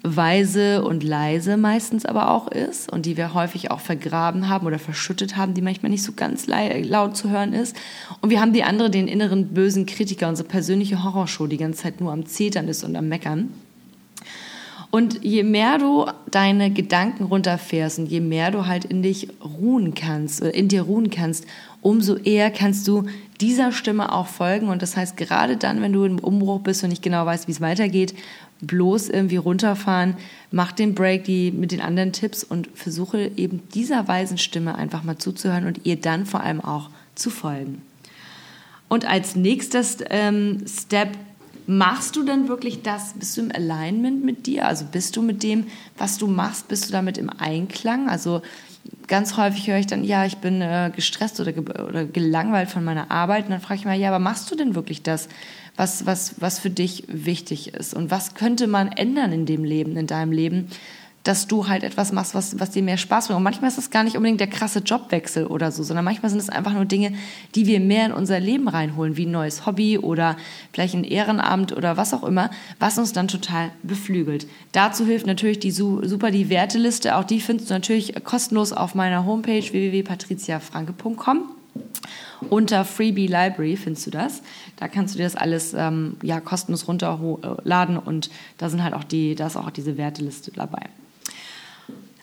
weise 0.00 0.82
und 0.82 1.04
leise 1.04 1.58
meistens 1.58 2.06
aber 2.06 2.30
auch 2.30 2.48
ist 2.48 2.90
und 2.90 3.04
die 3.04 3.18
wir 3.18 3.34
häufig 3.34 3.70
auch 3.70 3.80
vergraben 3.80 4.48
haben 4.48 4.66
oder 4.66 4.78
verschüttet 4.78 5.36
haben, 5.36 5.52
die 5.52 5.60
manchmal 5.60 5.90
nicht 5.90 6.02
so 6.02 6.12
ganz 6.12 6.46
laut 6.46 7.18
zu 7.18 7.28
hören 7.28 7.52
ist. 7.52 7.76
Und 8.22 8.30
wir 8.30 8.40
haben 8.40 8.54
die 8.54 8.62
andere, 8.62 8.88
den 8.88 9.08
inneren 9.08 9.48
bösen 9.48 9.84
Kritiker, 9.84 10.30
unsere 10.30 10.48
persönliche 10.48 11.04
Horrorshow, 11.04 11.48
die 11.48 11.58
ganze 11.58 11.82
Zeit 11.82 12.00
nur 12.00 12.14
am 12.14 12.24
Zetern 12.24 12.66
ist 12.66 12.82
und 12.82 12.96
am 12.96 13.10
Meckern. 13.10 13.50
Und 14.90 15.22
je 15.22 15.42
mehr 15.42 15.76
du 15.76 16.06
deine 16.30 16.70
Gedanken 16.70 17.24
runterfährst 17.24 17.98
und 17.98 18.06
je 18.06 18.20
mehr 18.20 18.50
du 18.50 18.64
halt 18.64 18.86
in 18.86 19.02
dich 19.02 19.28
ruhen 19.44 19.92
kannst, 19.92 20.40
oder 20.40 20.54
in 20.54 20.68
dir 20.68 20.80
ruhen 20.80 21.10
kannst, 21.10 21.44
umso 21.82 22.16
eher 22.16 22.50
kannst 22.50 22.88
du 22.88 23.04
dieser 23.40 23.72
Stimme 23.72 24.12
auch 24.12 24.26
folgen. 24.26 24.68
Und 24.68 24.82
das 24.82 24.96
heißt, 24.96 25.16
gerade 25.16 25.56
dann, 25.56 25.82
wenn 25.82 25.92
du 25.92 26.04
im 26.04 26.18
Umbruch 26.18 26.60
bist 26.60 26.82
und 26.82 26.90
nicht 26.90 27.02
genau 27.02 27.26
weißt, 27.26 27.48
wie 27.48 27.52
es 27.52 27.60
weitergeht, 27.60 28.14
bloß 28.60 29.08
irgendwie 29.08 29.36
runterfahren, 29.36 30.16
mach 30.50 30.72
den 30.72 30.94
Break 30.94 31.24
die, 31.24 31.50
mit 31.50 31.72
den 31.72 31.80
anderen 31.80 32.12
Tipps 32.12 32.42
und 32.42 32.68
versuche 32.74 33.30
eben 33.36 33.62
dieser 33.74 34.08
weisen 34.08 34.38
Stimme 34.38 34.76
einfach 34.76 35.02
mal 35.02 35.18
zuzuhören 35.18 35.66
und 35.66 35.80
ihr 35.84 36.00
dann 36.00 36.26
vor 36.26 36.40
allem 36.40 36.60
auch 36.60 36.90
zu 37.14 37.30
folgen. 37.30 37.82
Und 38.88 39.04
als 39.04 39.36
nächstes 39.36 39.98
ähm, 40.10 40.64
Step 40.66 41.10
Machst 41.66 42.14
du 42.14 42.22
denn 42.22 42.48
wirklich 42.48 42.82
das? 42.82 43.14
Bist 43.14 43.36
du 43.36 43.42
im 43.42 43.52
Alignment 43.52 44.24
mit 44.24 44.46
dir? 44.46 44.66
Also 44.66 44.84
bist 44.90 45.16
du 45.16 45.22
mit 45.22 45.42
dem, 45.42 45.66
was 45.98 46.16
du 46.16 46.28
machst, 46.28 46.68
bist 46.68 46.88
du 46.88 46.92
damit 46.92 47.18
im 47.18 47.28
Einklang? 47.28 48.08
Also 48.08 48.42
ganz 49.08 49.36
häufig 49.36 49.66
höre 49.66 49.78
ich 49.78 49.86
dann, 49.86 50.04
ja, 50.04 50.24
ich 50.26 50.36
bin 50.38 50.60
äh, 50.60 50.92
gestresst 50.94 51.40
oder, 51.40 51.52
ge 51.52 51.62
oder 51.62 52.04
gelangweilt 52.04 52.70
von 52.70 52.84
meiner 52.84 53.10
Arbeit. 53.10 53.46
Und 53.46 53.50
dann 53.50 53.60
frage 53.60 53.80
ich 53.80 53.84
mal, 53.84 53.98
ja, 53.98 54.08
aber 54.08 54.20
machst 54.20 54.50
du 54.50 54.54
denn 54.54 54.74
wirklich 54.76 55.02
das, 55.02 55.28
was, 55.76 56.06
was, 56.06 56.40
was 56.40 56.58
für 56.58 56.70
dich 56.70 57.04
wichtig 57.08 57.74
ist? 57.74 57.94
Und 57.94 58.10
was 58.10 58.34
könnte 58.34 58.68
man 58.68 58.92
ändern 58.92 59.32
in 59.32 59.44
dem 59.44 59.64
Leben, 59.64 59.96
in 59.96 60.06
deinem 60.06 60.32
Leben, 60.32 60.68
dass 61.26 61.48
du 61.48 61.66
halt 61.66 61.82
etwas 61.82 62.12
machst, 62.12 62.34
was, 62.34 62.60
was 62.60 62.70
dir 62.70 62.82
mehr 62.82 62.96
Spaß 62.96 63.26
bringt. 63.26 63.36
Und 63.36 63.42
manchmal 63.42 63.68
ist 63.68 63.78
das 63.78 63.90
gar 63.90 64.04
nicht 64.04 64.16
unbedingt 64.16 64.40
der 64.40 64.46
krasse 64.46 64.78
Jobwechsel 64.78 65.46
oder 65.46 65.72
so, 65.72 65.82
sondern 65.82 66.04
manchmal 66.04 66.30
sind 66.30 66.38
es 66.38 66.48
einfach 66.48 66.72
nur 66.72 66.84
Dinge, 66.84 67.12
die 67.54 67.66
wir 67.66 67.80
mehr 67.80 68.06
in 68.06 68.12
unser 68.12 68.38
Leben 68.38 68.68
reinholen, 68.68 69.16
wie 69.16 69.26
ein 69.26 69.32
neues 69.32 69.66
Hobby 69.66 69.98
oder 69.98 70.36
vielleicht 70.72 70.94
ein 70.94 71.04
Ehrenamt 71.04 71.76
oder 71.76 71.96
was 71.96 72.14
auch 72.14 72.22
immer, 72.22 72.50
was 72.78 72.98
uns 72.98 73.12
dann 73.12 73.26
total 73.26 73.70
beflügelt. 73.82 74.46
Dazu 74.72 75.04
hilft 75.04 75.26
natürlich 75.26 75.58
die 75.58 75.72
super 75.72 76.30
die 76.30 76.48
Werteliste. 76.48 77.16
Auch 77.16 77.24
die 77.24 77.40
findest 77.40 77.70
du 77.70 77.74
natürlich 77.74 78.14
kostenlos 78.24 78.72
auf 78.72 78.94
meiner 78.94 79.26
Homepage 79.26 79.62
www.patriziafranke.com. 79.62 81.50
Unter 82.50 82.84
Freebie 82.84 83.26
Library 83.26 83.76
findest 83.76 84.06
du 84.06 84.10
das. 84.10 84.42
Da 84.76 84.88
kannst 84.88 85.14
du 85.14 85.18
dir 85.18 85.24
das 85.24 85.36
alles 85.36 85.74
ähm, 85.74 86.16
ja, 86.22 86.40
kostenlos 86.40 86.86
runterladen 86.86 87.98
und 87.98 88.30
da 88.58 88.68
sind 88.68 88.82
halt 88.82 88.94
auch 88.94 89.04
die, 89.04 89.34
da 89.34 89.48
ist 89.48 89.56
auch 89.56 89.70
diese 89.70 89.96
Werteliste 89.96 90.52
dabei. 90.52 90.88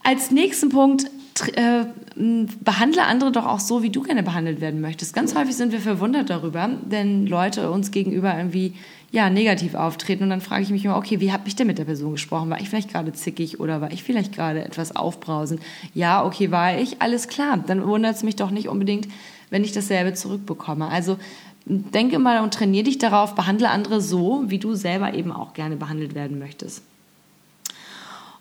Als 0.04 0.32
nächsten 0.32 0.70
Punkt, 0.70 1.10
äh, 1.56 1.86
behandle 2.16 3.06
andere 3.06 3.32
doch 3.32 3.46
auch 3.46 3.60
so, 3.60 3.82
wie 3.82 3.90
du 3.90 4.02
gerne 4.04 4.22
behandelt 4.22 4.62
werden 4.62 4.82
möchtest. 4.82 5.16
Ganz 5.16 5.36
häufig 5.36 5.56
sind 5.56 5.72
wir 5.72 5.80
verwundert 5.80 6.30
darüber, 6.30 6.70
wenn 6.88 7.26
Leute 7.26 7.72
uns 7.72 7.92
gegenüber 7.92 8.38
irgendwie 8.38 8.74
ja, 9.12 9.30
negativ 9.30 9.76
auftreten 9.76 10.24
und 10.24 10.30
dann 10.32 10.42
frage 10.42 10.64
ich 10.64 10.70
mich 10.70 10.86
immer, 10.86 10.98
okay, 10.98 11.20
wie 11.20 11.32
habe 11.32 11.48
ich 11.48 11.56
denn 11.56 11.68
mit 11.68 11.78
der 11.78 11.86
Person 11.86 12.14
gesprochen? 12.14 12.50
War 12.50 12.60
ich 12.60 12.70
vielleicht 12.70 12.92
gerade 12.92 13.14
zickig 13.14 13.60
oder 13.60 13.80
war 13.80 13.92
ich 13.92 14.04
vielleicht 14.04 14.34
gerade 14.34 14.64
etwas 14.64 14.96
aufbrausend? 14.96 15.62
Ja, 15.94 16.26
okay, 16.26 16.52
war 16.52 16.78
ich, 16.78 17.02
alles 17.02 17.28
klar. 17.28 17.64
Dann 17.66 17.86
wundert 17.86 18.16
es 18.16 18.24
mich 18.24 18.36
doch 18.36 18.50
nicht 18.50 18.70
unbedingt, 18.70 19.08
wenn 19.52 19.64
ich 19.64 19.72
dasselbe 19.72 20.14
zurückbekomme. 20.14 20.88
Also 20.88 21.18
denke 21.66 22.18
mal 22.20 22.42
und 22.42 22.54
trainiere 22.54 22.86
dich 22.86 22.98
darauf, 22.98 23.36
behandle 23.36 23.70
andere 23.70 24.02
so, 24.02 24.46
wie 24.48 24.58
du 24.58 24.74
selber 24.74 25.14
eben 25.14 25.32
auch 25.32 25.54
gerne 25.54 25.76
behandelt 25.76 26.16
werden 26.16 26.40
möchtest. 26.40 26.82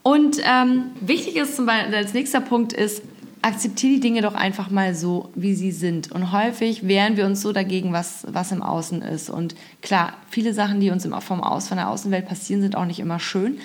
Und 0.03 0.39
ähm, 0.45 0.91
wichtig 1.01 1.37
ist 1.37 1.57
zum 1.57 1.67
Beispiel, 1.67 1.95
als 1.95 2.13
nächster 2.13 2.41
Punkt 2.41 2.73
ist, 2.73 3.03
akzeptiere 3.43 3.95
die 3.95 4.01
Dinge 4.01 4.23
doch 4.23 4.35
einfach 4.35 4.71
mal 4.71 4.95
so, 4.95 5.31
wie 5.35 5.55
sie 5.55 5.73
sind. 5.73 6.13
Und 6.13 6.33
häufig 6.33 6.87
wehren 6.87 7.17
wir 7.17 7.27
uns 7.27 7.43
so 7.43 7.53
dagegen, 7.53 7.93
was, 7.93 8.25
was 8.29 8.53
im 8.53 8.63
Außen 8.63 9.03
ist. 9.03 9.31
Und 9.31 9.55
klar, 9.81 10.15
viele 10.31 10.55
Sachen, 10.55 10.81
die 10.81 10.91
uns 10.91 11.07
vom 11.21 11.43
Aus, 11.43 11.69
von 11.69 11.77
der 11.77 11.89
Außenwelt 11.89 12.27
passieren, 12.27 12.63
sind 12.63 12.77
auch 12.77 12.85
nicht 12.85 13.01
immer 13.01 13.19
schön. 13.19 13.59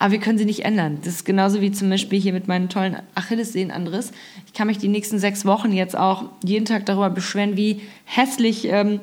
Aber 0.00 0.12
wir 0.12 0.18
können 0.18 0.38
sie 0.38 0.46
nicht 0.46 0.64
ändern. 0.64 0.98
Das 1.04 1.14
ist 1.14 1.24
genauso 1.24 1.60
wie 1.60 1.70
zum 1.72 1.90
Beispiel 1.90 2.18
hier 2.18 2.32
mit 2.32 2.48
meinen 2.48 2.68
tollen 2.68 2.96
Achillessehnenandriss. 3.14 4.12
Ich 4.46 4.54
kann 4.54 4.66
mich 4.66 4.78
die 4.78 4.88
nächsten 4.88 5.18
sechs 5.18 5.44
Wochen 5.44 5.72
jetzt 5.72 5.96
auch 5.96 6.24
jeden 6.42 6.64
Tag 6.64 6.86
darüber 6.86 7.10
beschweren, 7.10 7.56
wie 7.56 7.82
hässlich 8.06 8.66
ähm, 8.66 9.00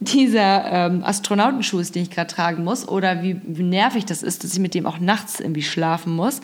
dieser 0.00 0.70
ähm, 0.70 1.04
Astronautenschuh 1.04 1.78
ist, 1.78 1.94
den 1.94 2.02
ich 2.02 2.10
gerade 2.10 2.32
tragen 2.32 2.64
muss, 2.64 2.86
oder 2.86 3.22
wie, 3.22 3.40
wie, 3.44 3.62
nervig 3.62 4.04
das 4.04 4.22
ist, 4.22 4.44
dass 4.44 4.52
ich 4.52 4.58
mit 4.58 4.74
dem 4.74 4.86
auch 4.86 4.98
nachts 4.98 5.40
irgendwie 5.40 5.62
schlafen 5.62 6.14
muss. 6.14 6.40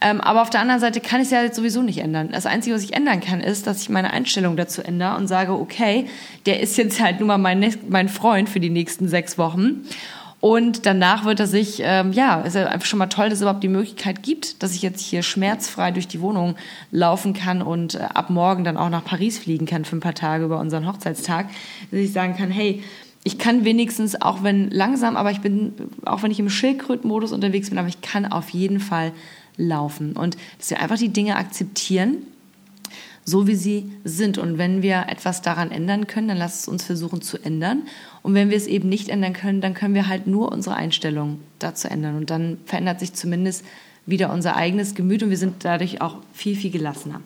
Ähm, 0.00 0.20
aber 0.20 0.42
auf 0.42 0.50
der 0.50 0.60
anderen 0.60 0.80
Seite 0.80 1.00
kann 1.00 1.20
ich 1.20 1.26
es 1.26 1.30
ja 1.32 1.42
jetzt 1.42 1.56
sowieso 1.56 1.82
nicht 1.82 1.98
ändern. 1.98 2.28
Das 2.30 2.46
Einzige, 2.46 2.76
was 2.76 2.82
ich 2.82 2.94
ändern 2.94 3.20
kann, 3.20 3.40
ist, 3.40 3.66
dass 3.66 3.82
ich 3.82 3.88
meine 3.88 4.12
Einstellung 4.12 4.56
dazu 4.56 4.82
ändere 4.82 5.16
und 5.16 5.26
sage, 5.26 5.52
okay, 5.52 6.06
der 6.46 6.60
ist 6.60 6.76
jetzt 6.76 7.00
halt 7.02 7.18
nun 7.18 7.28
mal 7.28 7.38
mein, 7.38 7.74
mein 7.88 8.08
Freund 8.08 8.48
für 8.48 8.60
die 8.60 8.70
nächsten 8.70 9.08
sechs 9.08 9.38
Wochen. 9.38 9.86
Und 10.44 10.84
danach 10.84 11.24
wird 11.24 11.40
er 11.40 11.46
sich, 11.46 11.80
ähm, 11.82 12.12
ja, 12.12 12.42
ist 12.42 12.54
ja 12.54 12.66
einfach 12.66 12.86
schon 12.86 12.98
mal 12.98 13.06
toll, 13.06 13.30
dass 13.30 13.36
es 13.36 13.40
überhaupt 13.40 13.62
die 13.62 13.68
Möglichkeit 13.68 14.22
gibt, 14.22 14.62
dass 14.62 14.74
ich 14.74 14.82
jetzt 14.82 15.00
hier 15.00 15.22
schmerzfrei 15.22 15.90
durch 15.90 16.06
die 16.06 16.20
Wohnung 16.20 16.56
laufen 16.90 17.32
kann 17.32 17.62
und 17.62 17.94
äh, 17.94 18.00
ab 18.12 18.28
morgen 18.28 18.62
dann 18.62 18.76
auch 18.76 18.90
nach 18.90 19.02
Paris 19.02 19.38
fliegen 19.38 19.64
kann 19.64 19.86
für 19.86 19.96
ein 19.96 20.00
paar 20.00 20.12
Tage 20.12 20.44
über 20.44 20.60
unseren 20.60 20.86
Hochzeitstag. 20.86 21.48
Dass 21.90 21.98
ich 21.98 22.12
sagen 22.12 22.36
kann, 22.36 22.50
hey, 22.50 22.82
ich 23.22 23.38
kann 23.38 23.64
wenigstens, 23.64 24.20
auch 24.20 24.42
wenn 24.42 24.70
langsam, 24.70 25.16
aber 25.16 25.30
ich 25.30 25.40
bin, 25.40 25.72
auch 26.04 26.22
wenn 26.22 26.30
ich 26.30 26.40
im 26.40 26.50
Schildkrötenmodus 26.50 27.32
unterwegs 27.32 27.70
bin, 27.70 27.78
aber 27.78 27.88
ich 27.88 28.02
kann 28.02 28.30
auf 28.30 28.50
jeden 28.50 28.80
Fall 28.80 29.12
laufen. 29.56 30.12
Und 30.14 30.36
dass 30.58 30.68
wir 30.68 30.78
einfach 30.78 30.98
die 30.98 31.08
Dinge 31.08 31.36
akzeptieren 31.36 32.18
so 33.24 33.46
wie 33.46 33.54
sie 33.54 33.92
sind. 34.04 34.38
Und 34.38 34.58
wenn 34.58 34.82
wir 34.82 35.06
etwas 35.08 35.42
daran 35.42 35.70
ändern 35.70 36.06
können, 36.06 36.28
dann 36.28 36.36
lass 36.36 36.60
es 36.60 36.68
uns 36.68 36.84
versuchen 36.84 37.22
zu 37.22 37.38
ändern. 37.38 37.82
Und 38.22 38.34
wenn 38.34 38.50
wir 38.50 38.56
es 38.56 38.66
eben 38.66 38.88
nicht 38.88 39.08
ändern 39.08 39.32
können, 39.32 39.60
dann 39.60 39.74
können 39.74 39.94
wir 39.94 40.08
halt 40.08 40.26
nur 40.26 40.52
unsere 40.52 40.76
Einstellung 40.76 41.40
dazu 41.58 41.88
ändern. 41.88 42.16
Und 42.16 42.30
dann 42.30 42.58
verändert 42.66 43.00
sich 43.00 43.14
zumindest 43.14 43.64
wieder 44.06 44.32
unser 44.32 44.56
eigenes 44.56 44.94
Gemüt 44.94 45.22
und 45.22 45.30
wir 45.30 45.38
sind 45.38 45.64
dadurch 45.64 46.00
auch 46.00 46.18
viel, 46.32 46.56
viel 46.56 46.70
gelassener. 46.70 47.20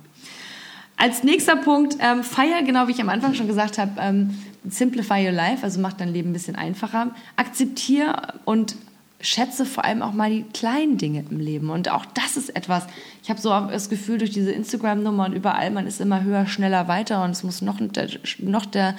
Als 0.97 1.23
nächster 1.23 1.57
Punkt, 1.57 1.97
ähm, 2.01 2.25
feier, 2.25 2.63
genau 2.63 2.89
wie 2.89 2.93
ich 2.93 3.01
am 3.01 3.09
Anfang 3.09 3.35
schon 3.35 3.47
gesagt 3.47 3.79
habe, 3.79 3.93
ähm, 4.01 4.31
simplify 4.69 5.25
your 5.25 5.33
life, 5.33 5.63
also 5.63 5.81
mach 5.81 5.93
dein 5.93 6.13
Leben 6.13 6.31
ein 6.31 6.33
bisschen 6.33 6.57
einfacher. 6.57 7.15
Akzeptiere 7.37 8.35
und 8.45 8.75
schätze 9.21 9.67
vor 9.67 9.85
allem 9.85 10.03
auch 10.03 10.13
mal 10.13 10.31
die 10.31 10.45
kleinen 10.45 10.97
Dinge 10.97 11.25
im 11.29 11.41
Leben. 11.41 11.71
Und 11.71 11.91
auch 11.91 12.05
das 12.07 12.37
ist 12.37 12.55
etwas, 12.55 12.87
ich 13.23 13.31
habe 13.31 13.41
so 13.41 13.51
das 13.51 13.89
Gefühl, 13.89 14.19
durch 14.19 14.31
diese 14.31 14.53
Instagram-Nummer 14.53 15.27
und 15.27 15.33
überall, 15.33 15.71
man 15.71 15.87
ist 15.87 16.01
immer 16.01 16.23
höher, 16.23 16.47
schneller, 16.47 16.87
weiter 16.89 17.25
und 17.25 17.31
es 17.31 17.43
muss 17.43 17.61
noch 17.61 17.79
der, 17.81 18.09
noch 18.39 18.67
der 18.67 18.95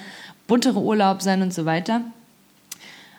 buntere 0.46 0.80
Urlaub 0.80 1.22
sein 1.22 1.42
und 1.42 1.54
so 1.54 1.64
weiter. 1.64 2.02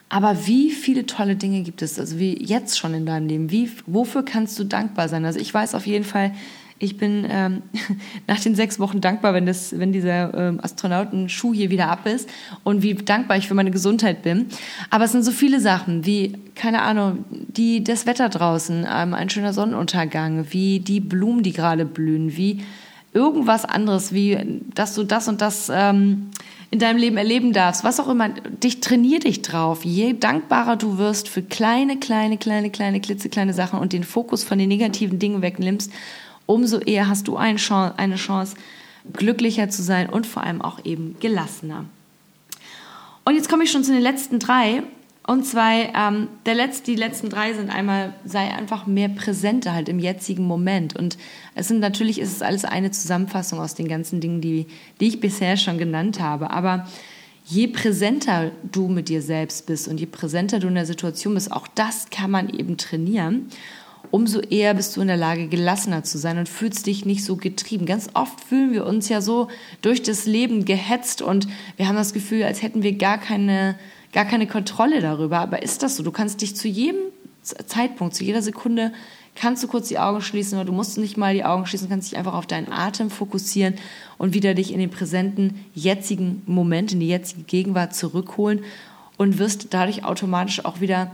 Aber 0.08 0.46
wie 0.46 0.70
viele 0.70 1.06
tolle 1.06 1.36
Dinge 1.36 1.62
gibt 1.62 1.80
es, 1.80 1.98
also 1.98 2.18
wie 2.18 2.36
jetzt 2.44 2.78
schon 2.78 2.92
in 2.92 3.06
deinem 3.06 3.28
Leben? 3.28 3.50
Wie, 3.50 3.70
wofür 3.86 4.22
kannst 4.22 4.58
du 4.58 4.64
dankbar 4.64 5.08
sein? 5.08 5.24
Also 5.24 5.40
ich 5.40 5.52
weiß 5.52 5.74
auf 5.74 5.86
jeden 5.86 6.04
Fall, 6.04 6.34
Ich 6.82 6.96
bin 6.96 7.24
ähm, 7.30 7.62
nach 8.26 8.40
den 8.40 8.56
sechs 8.56 8.80
Wochen 8.80 9.00
dankbar, 9.00 9.34
wenn, 9.34 9.46
das, 9.46 9.78
wenn 9.78 9.92
dieser 9.92 10.34
ähm, 10.34 10.58
Astronautenschuh 10.60 11.54
hier 11.54 11.70
wieder 11.70 11.88
ab 11.88 12.06
ist 12.06 12.28
und 12.64 12.82
wie 12.82 12.94
dankbar 12.94 13.36
ich 13.36 13.46
für 13.46 13.54
meine 13.54 13.70
Gesundheit 13.70 14.22
bin. 14.22 14.46
Aber 14.90 15.04
es 15.04 15.12
sind 15.12 15.22
so 15.22 15.30
viele 15.30 15.60
Sachen 15.60 16.04
wie, 16.04 16.32
keine 16.56 16.82
Ahnung, 16.82 17.24
die, 17.30 17.84
das 17.84 18.04
Wetter 18.06 18.28
draußen, 18.28 18.84
ähm, 18.92 19.14
ein 19.14 19.30
schöner 19.30 19.52
Sonnenuntergang, 19.52 20.46
wie 20.50 20.80
die 20.80 20.98
Blumen, 20.98 21.44
die 21.44 21.52
gerade 21.52 21.84
blühen, 21.84 22.36
wie 22.36 22.64
irgendwas 23.12 23.64
anderes, 23.64 24.12
wie 24.12 24.60
dass 24.74 24.94
du 24.94 25.04
das 25.04 25.28
und 25.28 25.40
das 25.40 25.70
ähm, 25.72 26.30
in 26.72 26.80
deinem 26.80 26.96
Leben 26.96 27.16
erleben 27.16 27.52
darfst, 27.52 27.84
was 27.84 28.00
auch 28.00 28.08
immer, 28.08 28.30
dich 28.30 28.80
trainier 28.80 29.20
dich 29.20 29.42
drauf. 29.42 29.84
Je 29.84 30.14
dankbarer 30.14 30.76
du 30.76 30.98
wirst 30.98 31.28
für 31.28 31.42
kleine, 31.42 31.98
kleine, 31.98 32.38
kleine, 32.38 32.70
kleine, 32.70 33.00
klitzekleine 33.00 33.52
Sachen 33.52 33.78
und 33.78 33.92
den 33.92 34.02
Fokus 34.02 34.42
von 34.42 34.58
den 34.58 34.68
negativen 34.68 35.20
Dingen 35.20 35.42
wegnimmst, 35.42 35.92
umso 36.52 36.78
eher 36.78 37.08
hast 37.08 37.28
du 37.28 37.36
eine 37.36 37.56
Chance, 37.56 38.56
glücklicher 39.12 39.68
zu 39.68 39.82
sein 39.82 40.08
und 40.08 40.26
vor 40.26 40.44
allem 40.44 40.62
auch 40.62 40.84
eben 40.84 41.16
gelassener. 41.20 41.84
Und 43.24 43.34
jetzt 43.34 43.48
komme 43.48 43.64
ich 43.64 43.70
schon 43.70 43.84
zu 43.84 43.92
den 43.92 44.02
letzten 44.02 44.38
drei. 44.38 44.82
Und 45.24 45.46
zwei, 45.46 45.92
ähm, 45.96 46.26
der 46.46 46.56
letzte, 46.56 46.90
die 46.90 46.96
letzten 46.96 47.28
drei 47.28 47.52
sind 47.52 47.70
einmal, 47.70 48.12
sei 48.24 48.52
einfach 48.52 48.86
mehr 48.86 49.08
präsenter 49.08 49.72
halt 49.72 49.88
im 49.88 50.00
jetzigen 50.00 50.44
Moment. 50.44 50.96
Und 50.96 51.16
es 51.54 51.68
sind 51.68 51.78
natürlich, 51.78 52.18
ist 52.18 52.32
es 52.32 52.42
alles 52.42 52.64
eine 52.64 52.90
Zusammenfassung 52.90 53.60
aus 53.60 53.76
den 53.76 53.86
ganzen 53.86 54.20
Dingen, 54.20 54.40
die, 54.40 54.66
die 55.00 55.06
ich 55.06 55.20
bisher 55.20 55.56
schon 55.56 55.78
genannt 55.78 56.18
habe. 56.18 56.50
Aber 56.50 56.88
je 57.44 57.68
präsenter 57.68 58.50
du 58.72 58.88
mit 58.88 59.08
dir 59.08 59.22
selbst 59.22 59.66
bist 59.66 59.86
und 59.86 60.00
je 60.00 60.06
präsenter 60.06 60.58
du 60.58 60.66
in 60.66 60.74
der 60.74 60.86
Situation 60.86 61.34
bist, 61.34 61.52
auch 61.52 61.68
das 61.68 62.10
kann 62.10 62.30
man 62.32 62.48
eben 62.48 62.76
trainieren 62.76 63.48
umso 64.12 64.40
eher 64.40 64.74
bist 64.74 64.94
du 64.94 65.00
in 65.00 65.08
der 65.08 65.16
Lage, 65.16 65.48
gelassener 65.48 66.04
zu 66.04 66.18
sein 66.18 66.38
und 66.38 66.48
fühlst 66.48 66.86
dich 66.86 67.06
nicht 67.06 67.24
so 67.24 67.36
getrieben. 67.36 67.86
Ganz 67.86 68.10
oft 68.12 68.44
fühlen 68.44 68.72
wir 68.72 68.86
uns 68.86 69.08
ja 69.08 69.22
so 69.22 69.48
durch 69.80 70.02
das 70.02 70.26
Leben 70.26 70.66
gehetzt 70.66 71.22
und 71.22 71.48
wir 71.78 71.88
haben 71.88 71.96
das 71.96 72.12
Gefühl, 72.12 72.44
als 72.44 72.62
hätten 72.62 72.82
wir 72.82 72.92
gar 72.92 73.16
keine, 73.16 73.76
gar 74.12 74.26
keine 74.26 74.46
Kontrolle 74.46 75.00
darüber. 75.00 75.38
Aber 75.38 75.62
ist 75.62 75.82
das 75.82 75.96
so? 75.96 76.02
Du 76.02 76.12
kannst 76.12 76.42
dich 76.42 76.54
zu 76.54 76.68
jedem 76.68 77.00
Zeitpunkt, 77.42 78.14
zu 78.14 78.22
jeder 78.22 78.42
Sekunde, 78.42 78.92
kannst 79.34 79.62
du 79.62 79.66
kurz 79.66 79.88
die 79.88 79.98
Augen 79.98 80.20
schließen 80.20 80.58
oder 80.58 80.66
du 80.66 80.72
musst 80.72 80.98
nicht 80.98 81.16
mal 81.16 81.32
die 81.32 81.44
Augen 81.44 81.64
schließen, 81.64 81.88
kannst 81.88 82.12
dich 82.12 82.18
einfach 82.18 82.34
auf 82.34 82.46
deinen 82.46 82.70
Atem 82.70 83.08
fokussieren 83.08 83.76
und 84.18 84.34
wieder 84.34 84.52
dich 84.52 84.74
in 84.74 84.78
den 84.78 84.90
präsenten, 84.90 85.64
jetzigen 85.74 86.42
Moment, 86.44 86.92
in 86.92 87.00
die 87.00 87.08
jetzige 87.08 87.44
Gegenwart 87.44 87.94
zurückholen 87.94 88.62
und 89.16 89.38
wirst 89.38 89.68
dadurch 89.70 90.04
automatisch 90.04 90.66
auch 90.66 90.80
wieder 90.80 91.12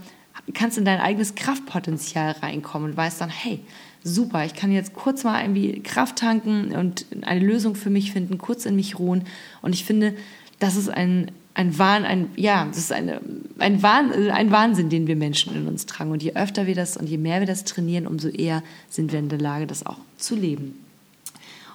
kannst 0.53 0.77
in 0.77 0.85
dein 0.85 0.99
eigenes 0.99 1.35
Kraftpotenzial 1.35 2.31
reinkommen 2.41 2.91
und 2.91 2.97
weißt 2.97 3.21
dann, 3.21 3.29
hey, 3.29 3.59
super, 4.03 4.45
ich 4.45 4.53
kann 4.53 4.71
jetzt 4.71 4.93
kurz 4.93 5.23
mal 5.23 5.41
irgendwie 5.41 5.81
Kraft 5.81 6.17
tanken 6.17 6.73
und 6.75 7.05
eine 7.21 7.45
Lösung 7.45 7.75
für 7.75 7.89
mich 7.89 8.11
finden, 8.11 8.37
kurz 8.37 8.65
in 8.65 8.75
mich 8.75 8.99
ruhen. 8.99 9.23
Und 9.61 9.73
ich 9.73 9.85
finde, 9.85 10.15
das 10.59 10.75
ist 10.75 10.89
ein, 10.89 11.31
ein 11.53 11.77
Wahn, 11.77 12.05
ein, 12.05 12.29
ja, 12.35 12.65
das 12.65 12.77
ist 12.77 12.93
eine, 12.93 13.21
ein, 13.57 13.83
Wahn, 13.83 14.11
ein 14.31 14.51
Wahnsinn, 14.51 14.89
den 14.89 15.07
wir 15.07 15.15
Menschen 15.15 15.55
in 15.55 15.67
uns 15.67 15.85
tragen. 15.85 16.11
Und 16.11 16.23
je 16.23 16.33
öfter 16.35 16.67
wir 16.67 16.75
das 16.75 16.97
und 16.97 17.07
je 17.07 17.17
mehr 17.17 17.39
wir 17.39 17.47
das 17.47 17.65
trainieren, 17.65 18.07
umso 18.07 18.29
eher 18.29 18.63
sind 18.89 19.11
wir 19.11 19.19
in 19.19 19.29
der 19.29 19.39
Lage, 19.39 19.67
das 19.67 19.85
auch 19.85 19.97
zu 20.17 20.35
leben. 20.35 20.85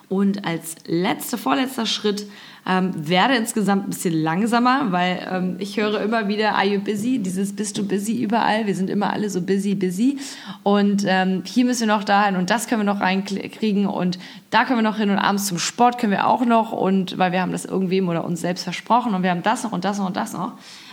Und 0.08 0.44
als 0.44 0.76
letzter, 0.86 1.38
vorletzter 1.38 1.86
Schritt 1.86 2.26
ähm, 2.66 2.92
werde 2.96 3.34
insgesamt 3.34 3.86
ein 3.86 3.90
bisschen 3.90 4.14
langsamer, 4.14 4.90
weil 4.90 5.26
ähm, 5.30 5.56
ich 5.58 5.76
höre 5.76 6.00
immer 6.00 6.28
wieder, 6.28 6.54
are 6.54 6.66
you 6.66 6.80
busy? 6.80 7.18
Dieses 7.18 7.54
bist 7.54 7.76
du 7.76 7.86
busy 7.86 8.22
überall. 8.22 8.66
Wir 8.66 8.74
sind 8.74 8.88
immer 8.88 9.12
alle 9.12 9.28
so 9.28 9.42
busy, 9.42 9.74
busy. 9.74 10.18
Und 10.62 11.04
ähm, 11.06 11.42
hier 11.44 11.64
müssen 11.64 11.88
wir 11.88 11.94
noch 11.94 12.04
dahin 12.04 12.36
und 12.36 12.50
das 12.50 12.66
können 12.66 12.80
wir 12.80 12.92
noch 12.92 13.00
reinkriegen 13.00 13.86
und 13.86 14.18
da 14.50 14.64
können 14.64 14.78
wir 14.78 14.90
noch 14.90 14.96
hin 14.96 15.10
und 15.10 15.18
abends 15.18 15.46
zum 15.46 15.58
Sport 15.58 15.98
können 15.98 16.12
wir 16.12 16.26
auch 16.26 16.44
noch 16.44 16.72
und 16.72 17.18
weil 17.18 17.32
wir 17.32 17.42
haben 17.42 17.52
das 17.52 17.64
irgendwem 17.64 18.08
oder 18.08 18.24
uns 18.24 18.40
selbst 18.40 18.64
versprochen 18.64 19.14
und 19.14 19.22
wir 19.22 19.30
haben 19.30 19.42
das 19.42 19.64
noch 19.64 19.72
und 19.72 19.84
das 19.84 19.98
noch 19.98 20.06
und 20.06 20.16
das 20.16 20.32
noch. 20.32 20.52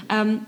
Ähm, 0.09 0.41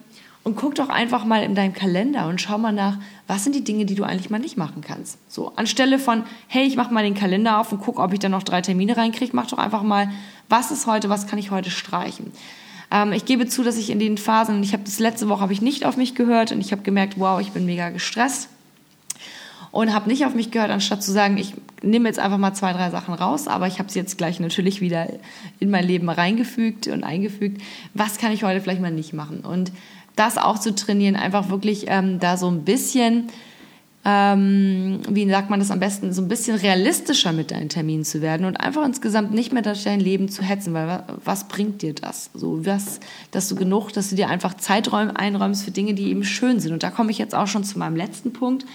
und 0.43 0.57
guck 0.57 0.75
doch 0.75 0.89
einfach 0.89 1.23
mal 1.23 1.41
in 1.41 1.55
deinem 1.55 1.73
Kalender 1.73 2.27
und 2.27 2.41
schau 2.41 2.57
mal 2.57 2.73
nach, 2.73 2.97
was 3.27 3.43
sind 3.43 3.55
die 3.55 3.63
Dinge, 3.63 3.85
die 3.85 3.95
du 3.95 4.03
eigentlich 4.03 4.29
mal 4.29 4.39
nicht 4.39 4.57
machen 4.57 4.81
kannst. 4.85 5.17
So, 5.29 5.53
anstelle 5.55 5.97
von, 5.97 6.23
hey, 6.47 6.65
ich 6.65 6.75
mache 6.75 6.93
mal 6.93 7.03
den 7.03 7.13
Kalender 7.13 7.59
auf 7.59 7.71
und 7.71 7.81
guck, 7.81 7.99
ob 7.99 8.13
ich 8.13 8.19
da 8.19 8.29
noch 8.29 8.43
drei 8.43 8.61
Termine 8.61 8.97
reinkriege, 8.97 9.35
mach 9.35 9.47
doch 9.47 9.57
einfach 9.57 9.83
mal, 9.83 10.09
was 10.49 10.71
ist 10.71 10.87
heute, 10.87 11.09
was 11.09 11.27
kann 11.27 11.39
ich 11.39 11.51
heute 11.51 11.71
streichen. 11.71 12.31
Ähm, 12.91 13.13
ich 13.13 13.25
gebe 13.25 13.47
zu, 13.47 13.63
dass 13.63 13.77
ich 13.77 13.89
in 13.89 13.99
den 13.99 14.17
Phasen, 14.17 14.61
ich 14.61 14.73
habe 14.73 14.83
das 14.83 14.99
letzte 14.99 15.29
Woche 15.29 15.41
habe 15.41 15.53
ich 15.53 15.61
nicht 15.61 15.85
auf 15.85 15.97
mich 15.97 16.15
gehört 16.15 16.51
und 16.51 16.59
ich 16.59 16.71
habe 16.71 16.83
gemerkt, 16.83 17.15
wow, 17.17 17.39
ich 17.39 17.51
bin 17.51 17.65
mega 17.65 17.89
gestresst 17.89 18.49
und 19.71 19.91
habe 19.91 20.07
nicht 20.07 20.25
auf 20.25 20.35
mich 20.35 20.51
gehört, 20.51 20.69
anstatt 20.69 21.01
zu 21.01 21.11
sagen, 21.11 21.37
ich 21.37 21.55
nehme 21.81 22.07
jetzt 22.07 22.19
einfach 22.19 22.37
mal 22.37 22.53
zwei, 22.53 22.73
drei 22.73 22.91
Sachen 22.91 23.15
raus, 23.15 23.47
aber 23.47 23.65
ich 23.65 23.79
habe 23.79 23.91
sie 23.91 23.97
jetzt 23.97 24.19
gleich 24.19 24.39
natürlich 24.39 24.81
wieder 24.81 25.07
in 25.59 25.71
mein 25.71 25.83
Leben 25.83 26.09
reingefügt 26.09 26.87
und 26.87 27.03
eingefügt. 27.03 27.59
Was 27.95 28.19
kann 28.19 28.31
ich 28.31 28.43
heute 28.43 28.61
vielleicht 28.61 28.81
mal 28.81 28.91
nicht 28.91 29.13
machen? 29.13 29.39
Und 29.39 29.71
das 30.15 30.37
auch 30.37 30.59
zu 30.59 30.75
trainieren, 30.75 31.15
einfach 31.15 31.49
wirklich 31.49 31.85
ähm, 31.87 32.19
da 32.19 32.37
so 32.37 32.47
ein 32.47 32.63
bisschen, 32.63 33.29
ähm, 34.05 34.99
wie 35.09 35.27
sagt 35.29 35.49
man 35.49 35.59
das 35.59 35.71
am 35.71 35.79
besten, 35.79 36.13
so 36.13 36.21
ein 36.21 36.27
bisschen 36.27 36.57
realistischer 36.57 37.31
mit 37.31 37.51
deinen 37.51 37.69
Terminen 37.69 38.03
zu 38.03 38.21
werden 38.21 38.45
und 38.45 38.57
einfach 38.57 38.85
insgesamt 38.85 39.33
nicht 39.33 39.53
mehr 39.53 39.63
durch 39.63 39.83
dein 39.83 39.99
Leben 39.99 40.29
zu 40.29 40.43
hetzen, 40.43 40.73
weil 40.73 40.87
was, 40.87 41.01
was 41.23 41.47
bringt 41.47 41.81
dir 41.81 41.93
das? 41.93 42.29
So 42.33 42.65
was, 42.65 42.99
dass 43.31 43.49
du 43.49 43.55
genug, 43.55 43.91
dass 43.91 44.09
du 44.09 44.15
dir 44.15 44.29
einfach 44.29 44.55
Zeiträume 44.55 45.17
einräumst 45.17 45.63
für 45.63 45.71
Dinge, 45.71 45.93
die 45.93 46.09
eben 46.09 46.23
schön 46.23 46.59
sind. 46.59 46.73
Und 46.73 46.83
da 46.83 46.91
komme 46.91 47.11
ich 47.11 47.17
jetzt 47.17 47.33
auch 47.33 47.47
schon 47.47 47.63
zu 47.63 47.79
meinem 47.79 47.95
letzten 47.95 48.33
Punkt. 48.33 48.65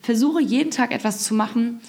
Versuche 0.00 0.40
jeden 0.40 0.70
Tag 0.70 0.92
etwas 0.92 1.24
zu 1.24 1.34
machen, 1.34 1.80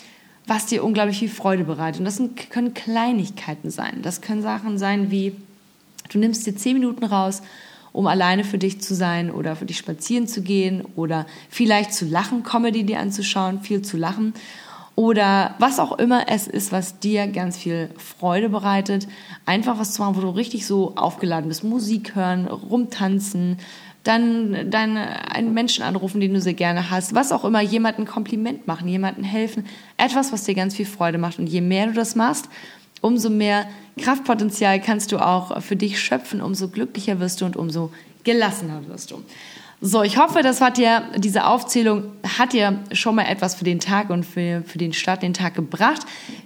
was 0.46 0.66
dir 0.66 0.84
unglaublich 0.84 1.20
viel 1.20 1.30
Freude 1.30 1.64
bereitet. 1.64 2.00
Und 2.00 2.06
das 2.06 2.22
können 2.50 2.74
Kleinigkeiten 2.74 3.70
sein. 3.70 4.00
Das 4.02 4.22
können 4.22 4.42
Sachen 4.42 4.78
sein 4.80 5.12
wie, 5.12 5.36
du 6.10 6.18
nimmst 6.18 6.46
dir 6.46 6.56
zehn 6.56 6.74
Minuten 6.74 7.06
raus 7.06 7.44
um 8.00 8.08
alleine 8.08 8.46
für 8.46 8.58
dich 8.58 8.80
zu 8.80 8.96
sein 8.96 9.30
oder 9.30 9.58
für 9.58 9.66
dich 9.66 9.78
spazieren 9.78 10.26
zu 10.26 10.42
gehen 10.42 10.86
oder 10.96 11.26
vielleicht 11.50 11.94
zu 11.94 12.06
lachen, 12.06 12.44
Comedy 12.44 12.86
dir 12.86 12.98
anzuschauen, 12.98 13.60
viel 13.60 13.82
zu 13.82 13.98
lachen 13.98 14.34
oder 14.96 15.56
was 15.60 15.80
auch 15.80 16.00
immer 16.00 16.30
es 16.30 16.48
ist, 16.48 16.72
was 16.72 17.00
dir 17.00 17.28
ganz 17.28 17.58
viel 17.58 17.90
Freude 17.98 18.48
bereitet, 18.48 19.10
einfach 19.46 19.80
was 19.80 19.92
zu 19.92 20.02
machen, 20.02 20.16
wo 20.16 20.22
du 20.22 20.30
richtig 20.30 20.66
so 20.66 20.96
aufgeladen 20.96 21.50
bist, 21.50 21.66
Musik 21.66 22.16
hören, 22.16 22.48
rumtanzen, 22.48 23.58
dann 24.06 24.72
deinen 24.72 24.96
einen 24.96 25.54
Menschen 25.54 25.84
anrufen, 25.84 26.22
den 26.22 26.34
du 26.34 26.40
sehr 26.40 26.54
gerne 26.54 26.90
hast, 26.90 27.16
was 27.16 27.34
auch 27.34 27.44
immer, 27.44 27.60
jemanden 27.60 28.06
Kompliment 28.06 28.66
machen, 28.66 28.88
jemanden 28.88 29.26
helfen, 29.26 29.66
etwas, 29.98 30.32
was 30.32 30.46
dir 30.46 30.56
ganz 30.56 30.74
viel 30.74 30.86
Freude 30.86 31.18
macht. 31.18 31.38
Und 31.38 31.48
je 31.48 31.60
mehr 31.60 31.88
du 31.88 31.94
das 31.94 32.16
machst, 32.16 32.48
umso 33.02 33.30
mehr 33.30 33.68
Kraftpotenzial 33.98 34.80
kannst 34.82 35.12
du 35.12 35.18
auch 35.18 35.62
für 35.62 35.76
dich 35.76 36.00
schöpfen, 36.00 36.42
umso 36.42 36.70
glücklicher 36.70 37.20
wirst 37.20 37.42
du 37.42 37.46
und 37.46 37.58
umso 37.58 37.92
gelassener 38.24 38.88
wirst 38.88 39.12
du. 39.12 39.24
So, 39.82 40.04
ich 40.04 40.18
hoffe, 40.18 40.42
das 40.42 40.60
hat 40.60 40.78
dir, 40.78 41.04
diese 41.16 41.46
Aufzählung 41.46 42.12
hat 42.38 42.52
dir 42.52 42.80
schon 42.92 43.16
mal 43.16 43.24
etwas 43.24 43.56
für 43.56 43.64
den 43.64 43.80
Tag 43.80 44.10
und 44.10 44.26
für, 44.26 44.62
für 44.66 44.78
den 44.78 44.92
Start 44.92 45.24
den 45.24 45.34
Tag 45.34 45.56
gebracht. 45.56 46.02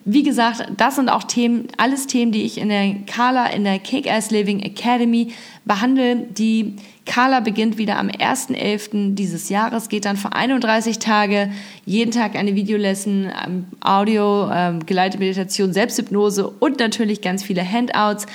Wie 0.05 0.21
gesagt, 0.21 0.67
das 0.77 0.97
sind 0.97 1.09
auch 1.09 1.23
Themen, 1.23 1.67
alles 1.77 2.05
Themen, 2.05 2.31
die 2.31 2.43
ich 2.43 2.59
in 2.59 2.69
der 2.69 2.93
Kala, 3.07 3.47
in 3.47 3.63
der 3.63 3.79
Kick-Ass 3.79 4.29
Living 4.29 4.59
Academy 4.59 5.33
behandle. 5.65 6.27
Die 6.29 6.75
Kala 7.05 7.41
beginnt 7.41 7.77
wieder 7.77 7.97
am 7.97 8.07
1.11. 8.07 9.15
dieses 9.15 9.49
Jahres, 9.49 9.89
geht 9.89 10.05
dann 10.05 10.17
für 10.17 10.33
31 10.33 10.99
Tage, 10.99 11.51
jeden 11.85 12.11
Tag 12.11 12.35
eine 12.35 12.55
Videolesson, 12.55 13.31
ähm, 13.45 13.65
Audio, 13.81 14.49
ähm, 14.51 14.85
geleitete 14.85 15.19
Meditation, 15.19 15.73
Selbsthypnose 15.73 16.47
und 16.47 16.79
natürlich 16.79 17.21
ganz 17.21 17.43
viele 17.43 17.69
Handouts. 17.69 18.25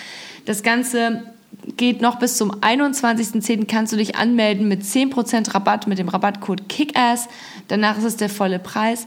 Das 0.45 0.63
Ganze 0.63 1.23
geht 1.77 2.01
noch 2.01 2.19
bis 2.19 2.37
zum 2.37 2.51
21.10. 2.51 3.67
kannst 3.67 3.93
du 3.93 3.97
dich 3.97 4.17
anmelden 4.17 4.69
mit 4.69 4.83
10% 4.83 5.55
Rabatt 5.55 5.87
mit 5.87 5.99
dem 5.99 6.09
Rabattcode 6.09 6.69
KICKASS. 6.69 7.29
Danach 7.69 7.99
ist 7.99 8.05
es 8.05 8.17
der 8.17 8.29
volle 8.29 8.59
Preis. 8.59 9.07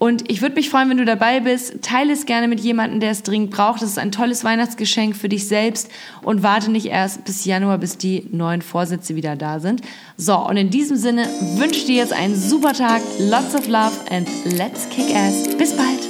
Und 0.00 0.30
ich 0.30 0.40
würde 0.40 0.54
mich 0.54 0.70
freuen, 0.70 0.88
wenn 0.88 0.96
du 0.96 1.04
dabei 1.04 1.40
bist. 1.40 1.82
Teile 1.82 2.14
es 2.14 2.24
gerne 2.24 2.48
mit 2.48 2.58
jemandem, 2.60 3.00
der 3.00 3.10
es 3.10 3.22
dringend 3.22 3.50
braucht. 3.50 3.82
Das 3.82 3.90
ist 3.90 3.98
ein 3.98 4.10
tolles 4.10 4.44
Weihnachtsgeschenk 4.44 5.14
für 5.14 5.28
dich 5.28 5.46
selbst. 5.46 5.90
Und 6.22 6.42
warte 6.42 6.70
nicht 6.70 6.86
erst 6.86 7.26
bis 7.26 7.44
Januar, 7.44 7.76
bis 7.76 7.98
die 7.98 8.26
neuen 8.32 8.62
Vorsätze 8.62 9.14
wieder 9.14 9.36
da 9.36 9.60
sind. 9.60 9.82
So, 10.16 10.38
und 10.38 10.56
in 10.56 10.70
diesem 10.70 10.96
Sinne 10.96 11.28
wünsche 11.56 11.80
ich 11.80 11.84
dir 11.84 11.96
jetzt 11.96 12.14
einen 12.14 12.34
super 12.34 12.72
Tag. 12.72 13.02
Lots 13.18 13.54
of 13.54 13.68
love 13.68 13.92
and 14.10 14.26
let's 14.56 14.88
kick 14.88 15.14
ass. 15.14 15.54
Bis 15.58 15.76
bald. 15.76 16.09